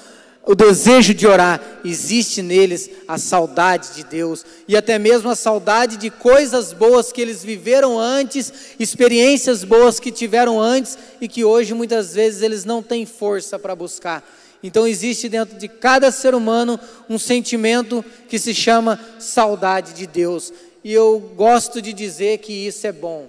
o 0.45 0.55
desejo 0.55 1.14
de 1.14 1.27
orar, 1.27 1.62
existe 1.83 2.42
neles 2.42 2.90
a 3.09 3.16
saudade 3.16 3.95
de 3.95 4.05
Deus. 4.05 4.45
E 4.68 4.77
até 4.77 4.99
mesmo 4.99 5.31
a 5.31 5.35
saudade 5.35 5.97
de 5.97 6.11
coisas 6.11 6.75
boas 6.75 7.11
que 7.11 7.23
eles 7.23 7.42
viveram 7.42 7.99
antes, 7.99 8.53
experiências 8.79 9.64
boas 9.64 9.99
que 9.99 10.12
tiveram 10.12 10.61
antes 10.61 10.99
e 11.23 11.27
que 11.27 11.42
hoje 11.42 11.73
muitas 11.73 12.12
vezes 12.12 12.42
eles 12.42 12.66
não 12.66 12.83
têm 12.83 13.07
força 13.07 13.59
para 13.59 13.75
buscar. 13.75 14.23
Então 14.62 14.87
existe 14.87 15.29
dentro 15.29 15.59
de 15.59 15.66
cada 15.66 16.11
ser 16.12 16.35
humano 16.35 16.79
um 17.09 17.18
sentimento 17.18 18.05
que 18.29 18.38
se 18.38 18.55
chama 18.55 18.98
saudade 19.18 19.92
de 19.92 20.07
Deus. 20.07 20.53
E 20.85 20.92
eu 20.92 21.18
gosto 21.35 21.83
de 21.83 21.92
dizer 21.92 22.38
que 22.38 22.53
isso 22.53 22.87
é 22.87 22.92
bom, 22.92 23.29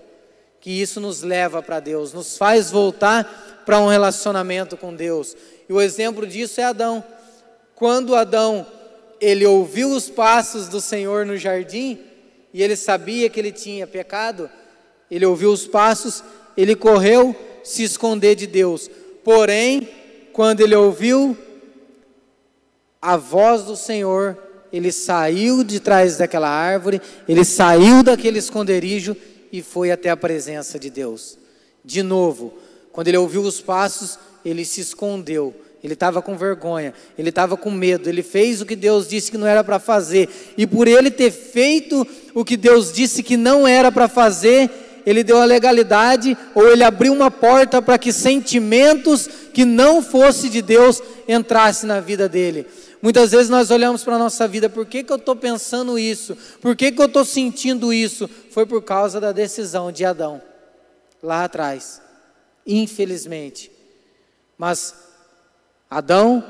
que 0.59 0.69
isso 0.69 0.99
nos 0.99 1.21
leva 1.21 1.61
para 1.61 1.79
Deus, 1.79 2.13
nos 2.13 2.37
faz 2.37 2.69
voltar 2.69 3.63
para 3.65 3.79
um 3.79 3.87
relacionamento 3.87 4.77
com 4.77 4.93
Deus. 4.93 5.35
E 5.67 5.73
o 5.73 5.81
exemplo 5.81 6.27
disso 6.27 6.61
é 6.61 6.65
Adão. 6.65 7.03
Quando 7.75 8.15
Adão 8.15 8.65
ele 9.19 9.45
ouviu 9.45 9.89
os 9.89 10.09
passos 10.09 10.67
do 10.67 10.81
Senhor 10.81 11.25
no 11.25 11.37
jardim 11.37 11.97
e 12.53 12.61
ele 12.61 12.75
sabia 12.75 13.29
que 13.29 13.39
ele 13.39 13.51
tinha 13.51 13.87
pecado, 13.87 14.49
ele 15.09 15.25
ouviu 15.25 15.51
os 15.51 15.65
passos, 15.65 16.23
ele 16.57 16.75
correu 16.75 17.35
se 17.63 17.83
esconder 17.83 18.35
de 18.35 18.45
Deus. 18.45 18.89
Porém, 19.23 19.87
quando 20.33 20.61
ele 20.61 20.75
ouviu 20.75 21.37
a 22.99 23.15
voz 23.15 23.63
do 23.63 23.75
Senhor, 23.77 24.37
ele 24.71 24.91
saiu 24.91 25.63
de 25.63 25.79
trás 25.79 26.17
daquela 26.17 26.49
árvore, 26.49 26.99
ele 27.29 27.45
saiu 27.45 28.01
daquele 28.01 28.39
esconderijo 28.39 29.15
e 29.51 29.61
foi 29.61 29.91
até 29.91 30.09
a 30.09 30.17
presença 30.17 30.79
de 30.79 30.89
Deus. 30.89 31.37
De 31.85 32.01
novo, 32.01 32.53
quando 32.91 33.07
ele 33.09 33.17
ouviu 33.17 33.43
os 33.43 33.61
passos, 33.61 34.17
ele 34.43 34.65
se 34.65 34.81
escondeu. 34.81 35.53
Ele 35.83 35.93
estava 35.93 36.21
com 36.21 36.37
vergonha, 36.37 36.93
ele 37.17 37.27
estava 37.27 37.57
com 37.57 37.69
medo, 37.69 38.07
ele 38.07 38.23
fez 38.23 38.61
o 38.61 38.65
que 38.65 38.75
Deus 38.75 39.05
disse 39.05 39.29
que 39.29 39.37
não 39.37 39.45
era 39.45 39.65
para 39.65 39.79
fazer, 39.79 40.29
e 40.57 40.65
por 40.65 40.87
ele 40.87 41.11
ter 41.11 41.29
feito 41.29 42.07
o 42.33 42.45
que 42.45 42.55
Deus 42.55 42.91
disse 42.93 43.21
que 43.21 43.35
não 43.35 43.67
era 43.67 43.91
para 43.91 44.07
fazer, 44.07 44.71
ele 45.05 45.23
deu 45.23 45.39
a 45.39 45.45
legalidade 45.45 46.37
ou 46.55 46.67
ele 46.67 46.83
abriu 46.83 47.13
uma 47.13 47.29
porta 47.29 47.81
para 47.81 47.97
que 47.97 48.13
sentimentos 48.13 49.27
que 49.53 49.65
não 49.65 50.01
fosse 50.01 50.49
de 50.49 50.61
Deus 50.61 51.01
entrassem 51.27 51.87
na 51.87 51.99
vida 51.99 52.27
dele. 52.29 52.67
Muitas 53.01 53.31
vezes 53.31 53.49
nós 53.49 53.69
olhamos 53.69 54.03
para 54.03 54.15
a 54.15 54.19
nossa 54.19 54.47
vida, 54.47 54.69
por 54.69 54.85
que, 54.85 55.03
que 55.03 55.11
eu 55.11 55.17
estou 55.17 55.35
pensando 55.35 55.99
isso? 55.99 56.37
Por 56.61 56.75
que, 56.75 56.91
que 56.91 57.01
eu 57.01 57.07
estou 57.07 57.25
sentindo 57.25 57.91
isso? 57.91 58.29
Foi 58.49 58.65
por 58.65 58.81
causa 58.81 59.19
da 59.19 59.33
decisão 59.33 59.91
de 59.91 60.05
Adão, 60.05 60.41
lá 61.21 61.43
atrás, 61.43 62.01
infelizmente. 62.65 63.69
Mas 64.57 64.95
Adão 65.89 66.43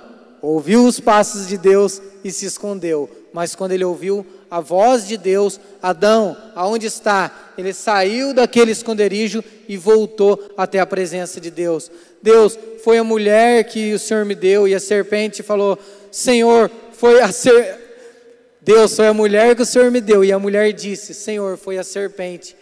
ouviu 0.44 0.86
os 0.86 1.00
passos 1.00 1.48
de 1.48 1.58
Deus 1.58 2.00
e 2.24 2.32
se 2.32 2.46
escondeu. 2.46 3.10
Mas 3.34 3.56
quando 3.56 3.72
ele 3.72 3.84
ouviu 3.84 4.24
a 4.54 4.60
voz 4.60 5.08
de 5.08 5.18
Deus, 5.18 5.60
Adão, 5.82 6.38
aonde 6.54 6.86
está? 6.86 7.54
Ele 7.58 7.74
saiu 7.74 8.36
daquele 8.36 8.70
esconderijo 8.70 9.44
e 9.68 9.76
voltou 9.76 10.54
até 10.56 10.80
a 10.80 10.86
presença 10.86 11.42
de 11.42 11.50
Deus. 11.50 11.90
Deus, 12.22 12.56
foi 12.84 13.00
a 13.00 13.04
mulher 13.04 13.64
que 13.64 13.96
o 13.96 13.98
Senhor 13.98 14.24
me 14.26 14.36
deu 14.36 14.68
e 14.68 14.76
a 14.76 14.80
serpente 14.80 15.42
falou: 15.42 15.76
Senhor, 16.12 16.70
foi 16.92 17.20
a 17.20 17.32
ser... 17.32 17.80
Deus, 18.62 18.96
foi 18.96 19.08
a 19.08 19.14
mulher 19.14 19.56
que 19.56 19.64
o 19.64 19.66
Senhor 19.66 19.90
me 19.90 20.00
deu. 20.00 20.24
E 20.24 20.32
a 20.32 20.38
mulher 20.38 20.72
disse: 20.72 21.16
Senhor, 21.16 21.58
foi 21.58 21.80
a 21.80 21.84
serpente. 21.84 22.56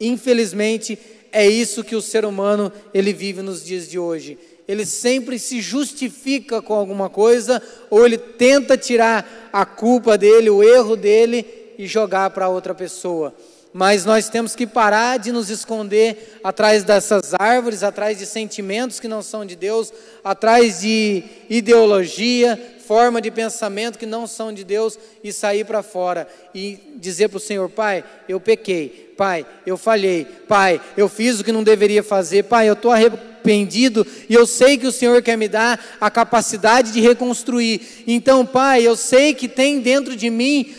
Infelizmente, 0.00 0.98
é 1.30 1.46
isso 1.46 1.84
que 1.84 1.94
o 1.94 2.00
ser 2.00 2.24
humano 2.24 2.72
ele 2.94 3.12
vive 3.12 3.42
nos 3.42 3.62
dias 3.62 3.86
de 3.86 3.98
hoje 3.98 4.38
ele 4.68 4.84
sempre 4.84 5.38
se 5.38 5.60
justifica 5.60 6.60
com 6.60 6.74
alguma 6.74 7.08
coisa, 7.08 7.62
ou 7.88 8.04
ele 8.04 8.18
tenta 8.18 8.76
tirar 8.76 9.48
a 9.52 9.64
culpa 9.64 10.18
dele, 10.18 10.50
o 10.50 10.62
erro 10.62 10.96
dele 10.96 11.46
e 11.78 11.86
jogar 11.86 12.30
para 12.30 12.48
outra 12.48 12.74
pessoa. 12.74 13.34
Mas 13.72 14.04
nós 14.06 14.28
temos 14.28 14.56
que 14.56 14.66
parar 14.66 15.18
de 15.18 15.30
nos 15.30 15.50
esconder 15.50 16.38
atrás 16.42 16.82
dessas 16.82 17.34
árvores, 17.38 17.82
atrás 17.82 18.18
de 18.18 18.24
sentimentos 18.24 18.98
que 18.98 19.06
não 19.06 19.22
são 19.22 19.44
de 19.44 19.54
Deus, 19.54 19.92
atrás 20.24 20.80
de 20.80 21.22
ideologia, 21.50 22.58
forma 22.86 23.20
de 23.20 23.30
pensamento 23.30 23.98
que 23.98 24.06
não 24.06 24.26
são 24.26 24.50
de 24.50 24.64
Deus 24.64 24.98
e 25.22 25.30
sair 25.30 25.66
para 25.66 25.82
fora. 25.82 26.26
E 26.54 26.78
dizer 26.96 27.28
para 27.28 27.36
o 27.36 27.40
Senhor: 27.40 27.68
Pai, 27.68 28.02
eu 28.26 28.40
pequei, 28.40 29.12
Pai, 29.14 29.44
eu 29.66 29.76
falhei, 29.76 30.24
Pai, 30.24 30.80
eu 30.96 31.06
fiz 31.06 31.38
o 31.38 31.44
que 31.44 31.52
não 31.52 31.62
deveria 31.62 32.02
fazer, 32.02 32.44
Pai, 32.44 32.70
eu 32.70 32.72
estou 32.72 32.90
arrependido 32.90 33.35
e 33.50 34.34
eu 34.34 34.46
sei 34.46 34.76
que 34.76 34.86
o 34.86 34.92
Senhor 34.92 35.22
quer 35.22 35.36
me 35.36 35.48
dar 35.48 35.78
a 36.00 36.10
capacidade 36.10 36.92
de 36.92 37.00
reconstruir. 37.00 38.04
Então, 38.06 38.44
Pai, 38.44 38.86
eu 38.86 38.96
sei 38.96 39.34
que 39.34 39.48
tem 39.48 39.80
dentro 39.80 40.16
de 40.16 40.30
mim 40.30 40.74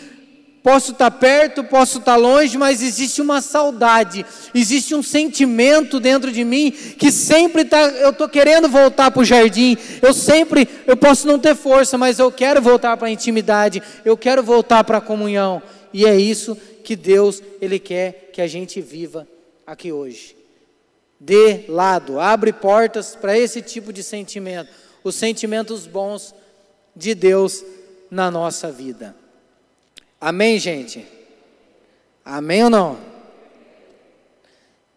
Posso 0.68 0.92
estar 0.92 1.12
perto, 1.12 1.64
posso 1.64 2.00
estar 2.00 2.18
longe, 2.18 2.58
mas 2.58 2.84
existe 2.84 3.22
uma 3.22 3.40
saudade, 3.40 4.26
existe 4.54 4.94
um 4.94 5.02
sentimento 5.02 5.98
dentro 5.98 6.30
de 6.30 6.44
mim 6.44 6.72
que 6.72 7.10
sempre 7.10 7.62
está. 7.62 7.84
Eu 7.84 8.10
estou 8.10 8.28
querendo 8.28 8.68
voltar 8.68 9.10
para 9.10 9.22
o 9.22 9.24
jardim. 9.24 9.78
Eu 10.02 10.14
sempre, 10.14 10.68
eu 10.86 10.98
posso 10.98 11.26
não 11.26 11.40
ter 11.40 11.56
força, 11.56 11.98
mas 11.98 12.20
eu 12.20 12.30
quero 12.30 12.62
voltar 12.62 12.98
para 12.98 13.08
a 13.08 13.12
intimidade. 13.12 13.82
Eu 14.04 14.18
quero 14.18 14.44
voltar 14.44 14.84
para 14.84 14.98
a 14.98 15.02
comunhão. 15.02 15.64
E 15.94 16.06
é 16.06 16.18
isso 16.18 16.58
que 16.84 16.98
Deus 16.98 17.42
ele 17.62 17.80
quer 17.80 18.32
que 18.34 18.42
a 18.42 18.48
gente 18.48 18.82
viva 18.82 19.26
aqui 19.66 19.94
hoje. 19.94 20.37
Dê 21.20 21.66
lado, 21.68 22.20
abre 22.20 22.54
portas 22.54 23.16
para 23.16 23.38
esse 23.38 23.62
tipo 23.62 23.92
de 23.92 24.04
sentimento, 24.04 24.70
os 25.04 25.16
sentimentos 25.16 25.88
bons 25.88 26.34
de 26.96 27.16
Deus 27.16 27.64
na 28.10 28.30
nossa 28.30 28.72
vida. 28.72 29.16
Amém, 30.22 30.60
gente? 30.60 31.06
Amém 32.24 32.64
ou 32.64 32.70
não? 32.70 33.00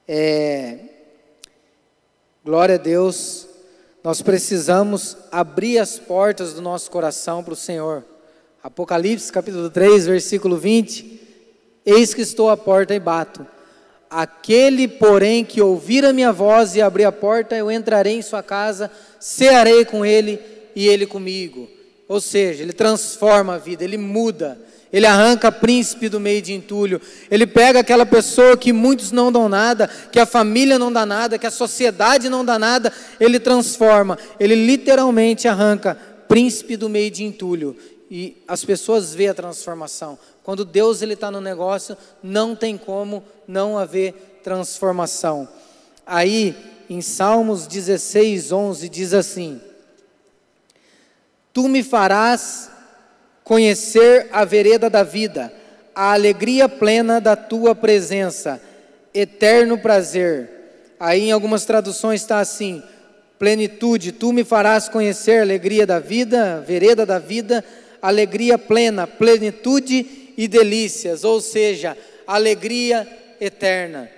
É, 0.07 0.79
glória 2.45 2.75
a 2.75 2.79
Deus. 2.79 3.47
Nós 4.03 4.23
precisamos 4.23 5.17
abrir 5.31 5.79
as 5.79 5.99
portas 5.99 6.55
do 6.55 6.63
nosso 6.63 6.91
coração 6.91 7.45
para 7.45 7.53
o 7.53 7.57
Senhor. 7.57 8.05
Apocalipse 8.63 9.31
capítulo 9.31 9.71
3, 9.71 10.07
versículo 10.07 10.57
20. 10.57 11.21
Eis 11.85 12.13
que 12.13 12.23
estou 12.23 12.51
à 12.51 12.57
porta 12.57 12.95
e 12.95 13.01
bato. 13.01 13.47
Aquele, 14.11 14.89
porém, 14.89 15.45
que 15.45 15.63
ouvir 15.63 16.05
a 16.05 16.13
minha 16.13 16.33
voz 16.33 16.75
e 16.75 16.83
abrir 16.83 17.05
a 17.05 17.13
porta, 17.13 17.55
eu 17.55 17.71
entrarei 17.71 18.15
em 18.15 18.23
sua 18.23 18.43
casa, 18.43 18.91
cearei 19.21 19.85
com 19.85 20.05
ele 20.05 20.41
e 20.75 20.89
ele 20.89 21.07
comigo. 21.07 21.69
Ou 22.09 22.21
seja, 22.21 22.65
ele 22.65 22.73
transforma 22.73 23.55
a 23.55 23.59
vida, 23.59 23.85
ele 23.85 23.97
muda. 23.97 24.59
Ele 24.93 25.07
arranca 25.07 25.53
príncipe 25.53 26.09
do 26.09 26.19
meio 26.19 26.43
de 26.43 26.53
entulho. 26.53 27.01
Ele 27.31 27.47
pega 27.47 27.79
aquela 27.79 28.05
pessoa 28.05 28.57
que 28.57 28.73
muitos 28.73 29.13
não 29.13 29.31
dão 29.31 29.49
nada, 29.49 29.89
que 30.11 30.19
a 30.19 30.27
família 30.27 30.77
não 30.79 30.93
dá 30.93 31.07
nada, 31.07 31.39
que 31.39 31.47
a 31.47 31.51
sociedade 31.51 32.29
não 32.29 32.45
dá 32.45 32.59
nada. 32.59 32.93
Ele 33.21 33.39
transforma. 33.39 34.19
Ele 34.41 34.57
literalmente 34.57 35.47
arranca 35.47 35.97
príncipe 36.27 36.77
do 36.77 36.89
meio 36.89 37.11
de 37.11 37.23
entulho. 37.23 37.77
E 38.11 38.43
as 38.49 38.65
pessoas 38.65 39.15
veem 39.15 39.29
a 39.29 39.35
transformação. 39.35 40.19
Quando 40.43 40.65
Deus 40.65 41.03
ele 41.03 41.15
está 41.15 41.31
no 41.31 41.41
negócio, 41.41 41.97
não 42.23 42.57
tem 42.57 42.77
como 42.79 43.23
não 43.47 43.79
haver 43.79 44.41
transformação. 44.43 45.49
Aí, 46.07 46.57
em 46.89 47.01
Salmos 47.01 47.67
16, 47.67 48.51
11, 48.51 48.89
diz 48.89 49.15
assim: 49.15 49.61
Tu 51.53 51.69
me 51.69 51.83
farás 51.83 52.71
conhecer 53.45 54.29
a 54.33 54.45
vereda 54.45 54.89
da 54.89 55.03
vida, 55.03 55.53
a 55.95 56.13
alegria 56.13 56.69
plena 56.69 57.21
da 57.21 57.37
tua 57.37 57.75
presença, 57.75 58.61
eterno 59.13 59.79
prazer. 59.79 60.49
Aí 60.99 61.29
em 61.29 61.33
algumas 61.33 61.65
traduções 61.65 62.21
está 62.21 62.41
assim: 62.41 62.83
plenitude, 63.39 64.13
tu 64.13 64.33
me 64.33 64.45
farás 64.45 64.89
conhecer 64.89 65.39
a 65.39 65.43
alegria 65.43 65.87
da 65.87 65.99
vida, 65.99 66.63
vereda 66.67 67.07
da 67.07 67.19
vida, 67.19 67.65
alegria 68.03 68.59
plena, 68.59 69.07
plenitude 69.07 70.20
e 70.41 70.49
delícias, 70.49 71.23
ou 71.23 71.39
seja, 71.39 71.95
alegria 72.27 73.07
eterna. 73.39 74.11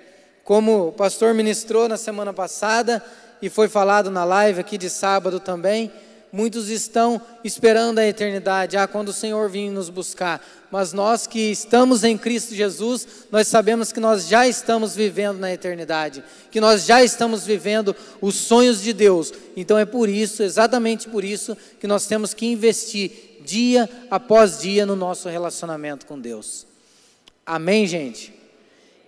Como 0.45 0.87
o 0.87 0.93
pastor 0.93 1.35
ministrou 1.35 1.89
na 1.89 1.97
semana 1.97 2.33
passada 2.33 3.05
e 3.43 3.51
foi 3.51 3.69
falado 3.69 4.09
na 4.09 4.23
live 4.23 4.61
aqui 4.61 4.79
de 4.79 4.89
sábado 4.89 5.41
também, 5.41 5.91
Muitos 6.35 6.71
estão 6.71 7.21
esperando 7.45 7.99
a 7.99 8.07
eternidade, 8.07 8.79
ah, 8.79 8.87
quando 8.87 9.11
o 9.11 9.13
Senhor 9.13 9.51
vir 9.51 9.69
nos 9.69 9.91
buscar. 9.91 10.43
Mas 10.71 10.95
nós 10.95 11.27
que 11.27 11.51
estamos 11.51 12.05
em 12.05 12.17
Cristo 12.17 12.55
Jesus, 12.55 13.07
nós 13.31 13.47
sabemos 13.49 13.93
que 13.93 14.01
nós 14.01 14.29
já 14.29 14.49
estamos 14.49 14.97
vivendo 14.97 15.39
na 15.39 15.53
eternidade, 15.53 16.25
que 16.51 16.59
nós 16.59 16.87
já 16.87 17.05
estamos 17.05 17.45
vivendo 17.45 17.95
os 18.19 18.35
sonhos 18.35 18.81
de 18.81 18.95
Deus. 18.95 19.31
Então 19.55 19.77
é 19.77 19.85
por 19.85 20.09
isso, 20.09 20.43
exatamente 20.43 21.07
por 21.07 21.23
isso, 21.23 21.55
que 21.79 21.87
nós 21.87 22.07
temos 22.07 22.33
que 22.33 22.47
investir 22.47 23.32
dia 23.45 23.89
após 24.11 24.61
dia 24.61 24.87
no 24.87 24.97
nosso 24.97 25.29
relacionamento 25.29 26.07
com 26.07 26.19
Deus. 26.19 26.67
Amém, 27.45 27.87
gente? 27.87 28.33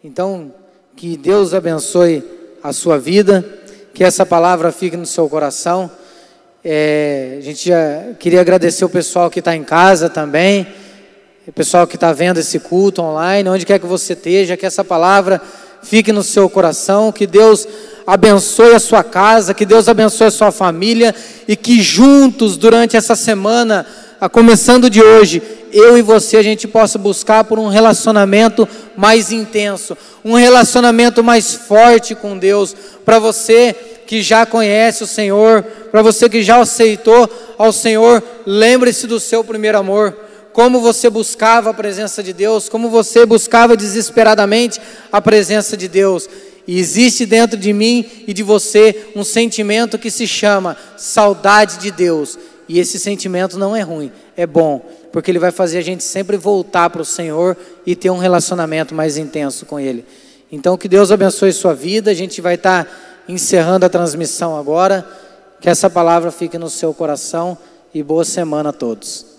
Então, 0.03 0.53
que 0.97 1.17
Deus 1.17 1.55
abençoe 1.55 2.23
a 2.63 2.73
sua 2.73 2.99
vida, 2.99 3.45
que 3.93 4.05
essa 4.05 4.27
palavra 4.27 4.73
fique 4.73 4.97
no 4.97 5.07
seu 5.07 5.29
coração. 5.29 5.91
É, 6.65 7.37
a 7.39 7.41
gente 7.41 7.69
já 7.69 8.15
queria 8.19 8.41
agradecer 8.41 8.85
o 8.85 8.89
pessoal 8.89 9.31
que 9.31 9.39
está 9.39 9.55
em 9.55 9.65
casa 9.65 10.09
também, 10.09 10.67
o 11.47 11.53
pessoal 11.53 11.87
que 11.87 11.97
está 11.97 12.13
vendo 12.13 12.39
esse 12.39 12.59
culto 12.59 13.03
online, 13.03 13.49
onde 13.49 13.67
quer 13.67 13.79
que 13.79 13.87
você 13.87 14.15
esteja, 14.15 14.57
que 14.57 14.67
essa 14.67 14.83
palavra 14.83 15.41
fique 15.83 16.13
no 16.13 16.23
seu 16.23 16.49
coração, 16.49 17.13
que 17.13 17.27
Deus 17.27 17.69
abençoe 18.07 18.75
a 18.75 18.79
sua 18.79 19.05
casa, 19.05 19.55
que 19.55 19.67
Deus 19.67 19.89
abençoe 19.89 20.27
a 20.27 20.31
sua 20.31 20.51
família 20.51 21.15
e 21.47 21.55
que 21.55 21.81
juntos, 21.83 22.57
durante 22.57 22.97
essa 22.97 23.15
semana, 23.15 23.87
a 24.25 24.29
começando 24.31 24.89
de 24.89 25.03
hoje, 25.03 25.43
eu 25.71 25.99
e 25.99 26.03
você 26.03 26.39
a 26.39 26.43
gente 26.43 26.67
possa 26.67 26.97
buscar 26.97 27.45
por 27.45 27.59
um 27.59 27.69
relacionamento 27.69 28.67
mais 28.97 29.31
intenso, 29.31 29.95
um 30.25 30.33
relacionamento 30.33 31.23
mais 31.23 31.53
forte 31.53 32.15
com 32.15 32.39
Deus, 32.39 32.75
para 33.05 33.19
você 33.19 33.77
que 34.07 34.23
já 34.23 34.47
conhece 34.47 35.05
o 35.05 35.07
Senhor, 35.07 35.63
para 35.91 36.01
você 36.01 36.27
que 36.27 36.43
já 36.43 36.59
aceitou 36.59 37.29
ao 37.59 37.71
Senhor, 37.71 38.23
lembre-se 38.47 39.07
do 39.07 39.21
seu 39.21 39.45
primeiro 39.45 39.77
amor. 39.77 40.17
Como 40.55 40.81
você 40.81 41.11
buscava 41.11 41.69
a 41.69 41.75
presença 41.75 42.23
de 42.23 42.33
Deus, 42.33 42.67
como 42.67 42.89
você 42.89 43.27
buscava 43.27 43.77
desesperadamente 43.77 44.81
a 45.13 45.21
presença 45.21 45.77
de 45.77 45.87
Deus. 45.87 46.27
E 46.67 46.79
existe 46.79 47.27
dentro 47.27 47.59
de 47.59 47.75
mim 47.75 48.07
e 48.27 48.33
de 48.33 48.43
você 48.43 49.09
um 49.15 49.23
sentimento 49.23 49.99
que 49.99 50.11
se 50.11 50.27
chama 50.27 50.79
saudade 50.97 51.77
de 51.77 51.91
Deus. 51.91 52.39
E 52.69 52.79
esse 52.79 52.99
sentimento 52.99 53.59
não 53.59 53.77
é 53.77 53.83
ruim, 53.83 54.11
é 54.37 54.47
bom, 54.47 54.85
porque 55.13 55.31
ele 55.31 55.39
vai 55.39 55.51
fazer 55.51 55.79
a 55.79 55.83
gente 55.83 56.03
sempre 56.03 56.37
voltar 56.37 56.89
para 56.91 57.03
o 57.03 57.05
Senhor 57.05 57.57
e 57.85 57.95
ter 57.95 58.11
um 58.11 58.19
relacionamento 58.19 58.95
mais 58.95 59.17
intenso 59.17 59.67
com 59.67 59.79
Ele. 59.79 60.05
Então, 60.51 60.79
que 60.79 60.89
Deus 60.89 61.11
abençoe 61.11 61.53
sua 61.53 61.75
vida. 61.75 62.11
A 62.11 62.15
gente 62.15 62.41
vai 62.41 62.55
estar 62.55 62.89
encerrando 63.29 63.85
a 63.85 63.89
transmissão 63.89 64.57
agora. 64.57 65.07
Que 65.61 65.69
essa 65.69 65.91
palavra 65.91 66.31
fique 66.31 66.59
no 66.59 66.71
seu 66.71 66.95
coração 66.95 67.57
e 67.93 68.03
boa 68.03 68.25
semana 68.25 68.69
a 68.69 68.73
todos. 68.73 69.34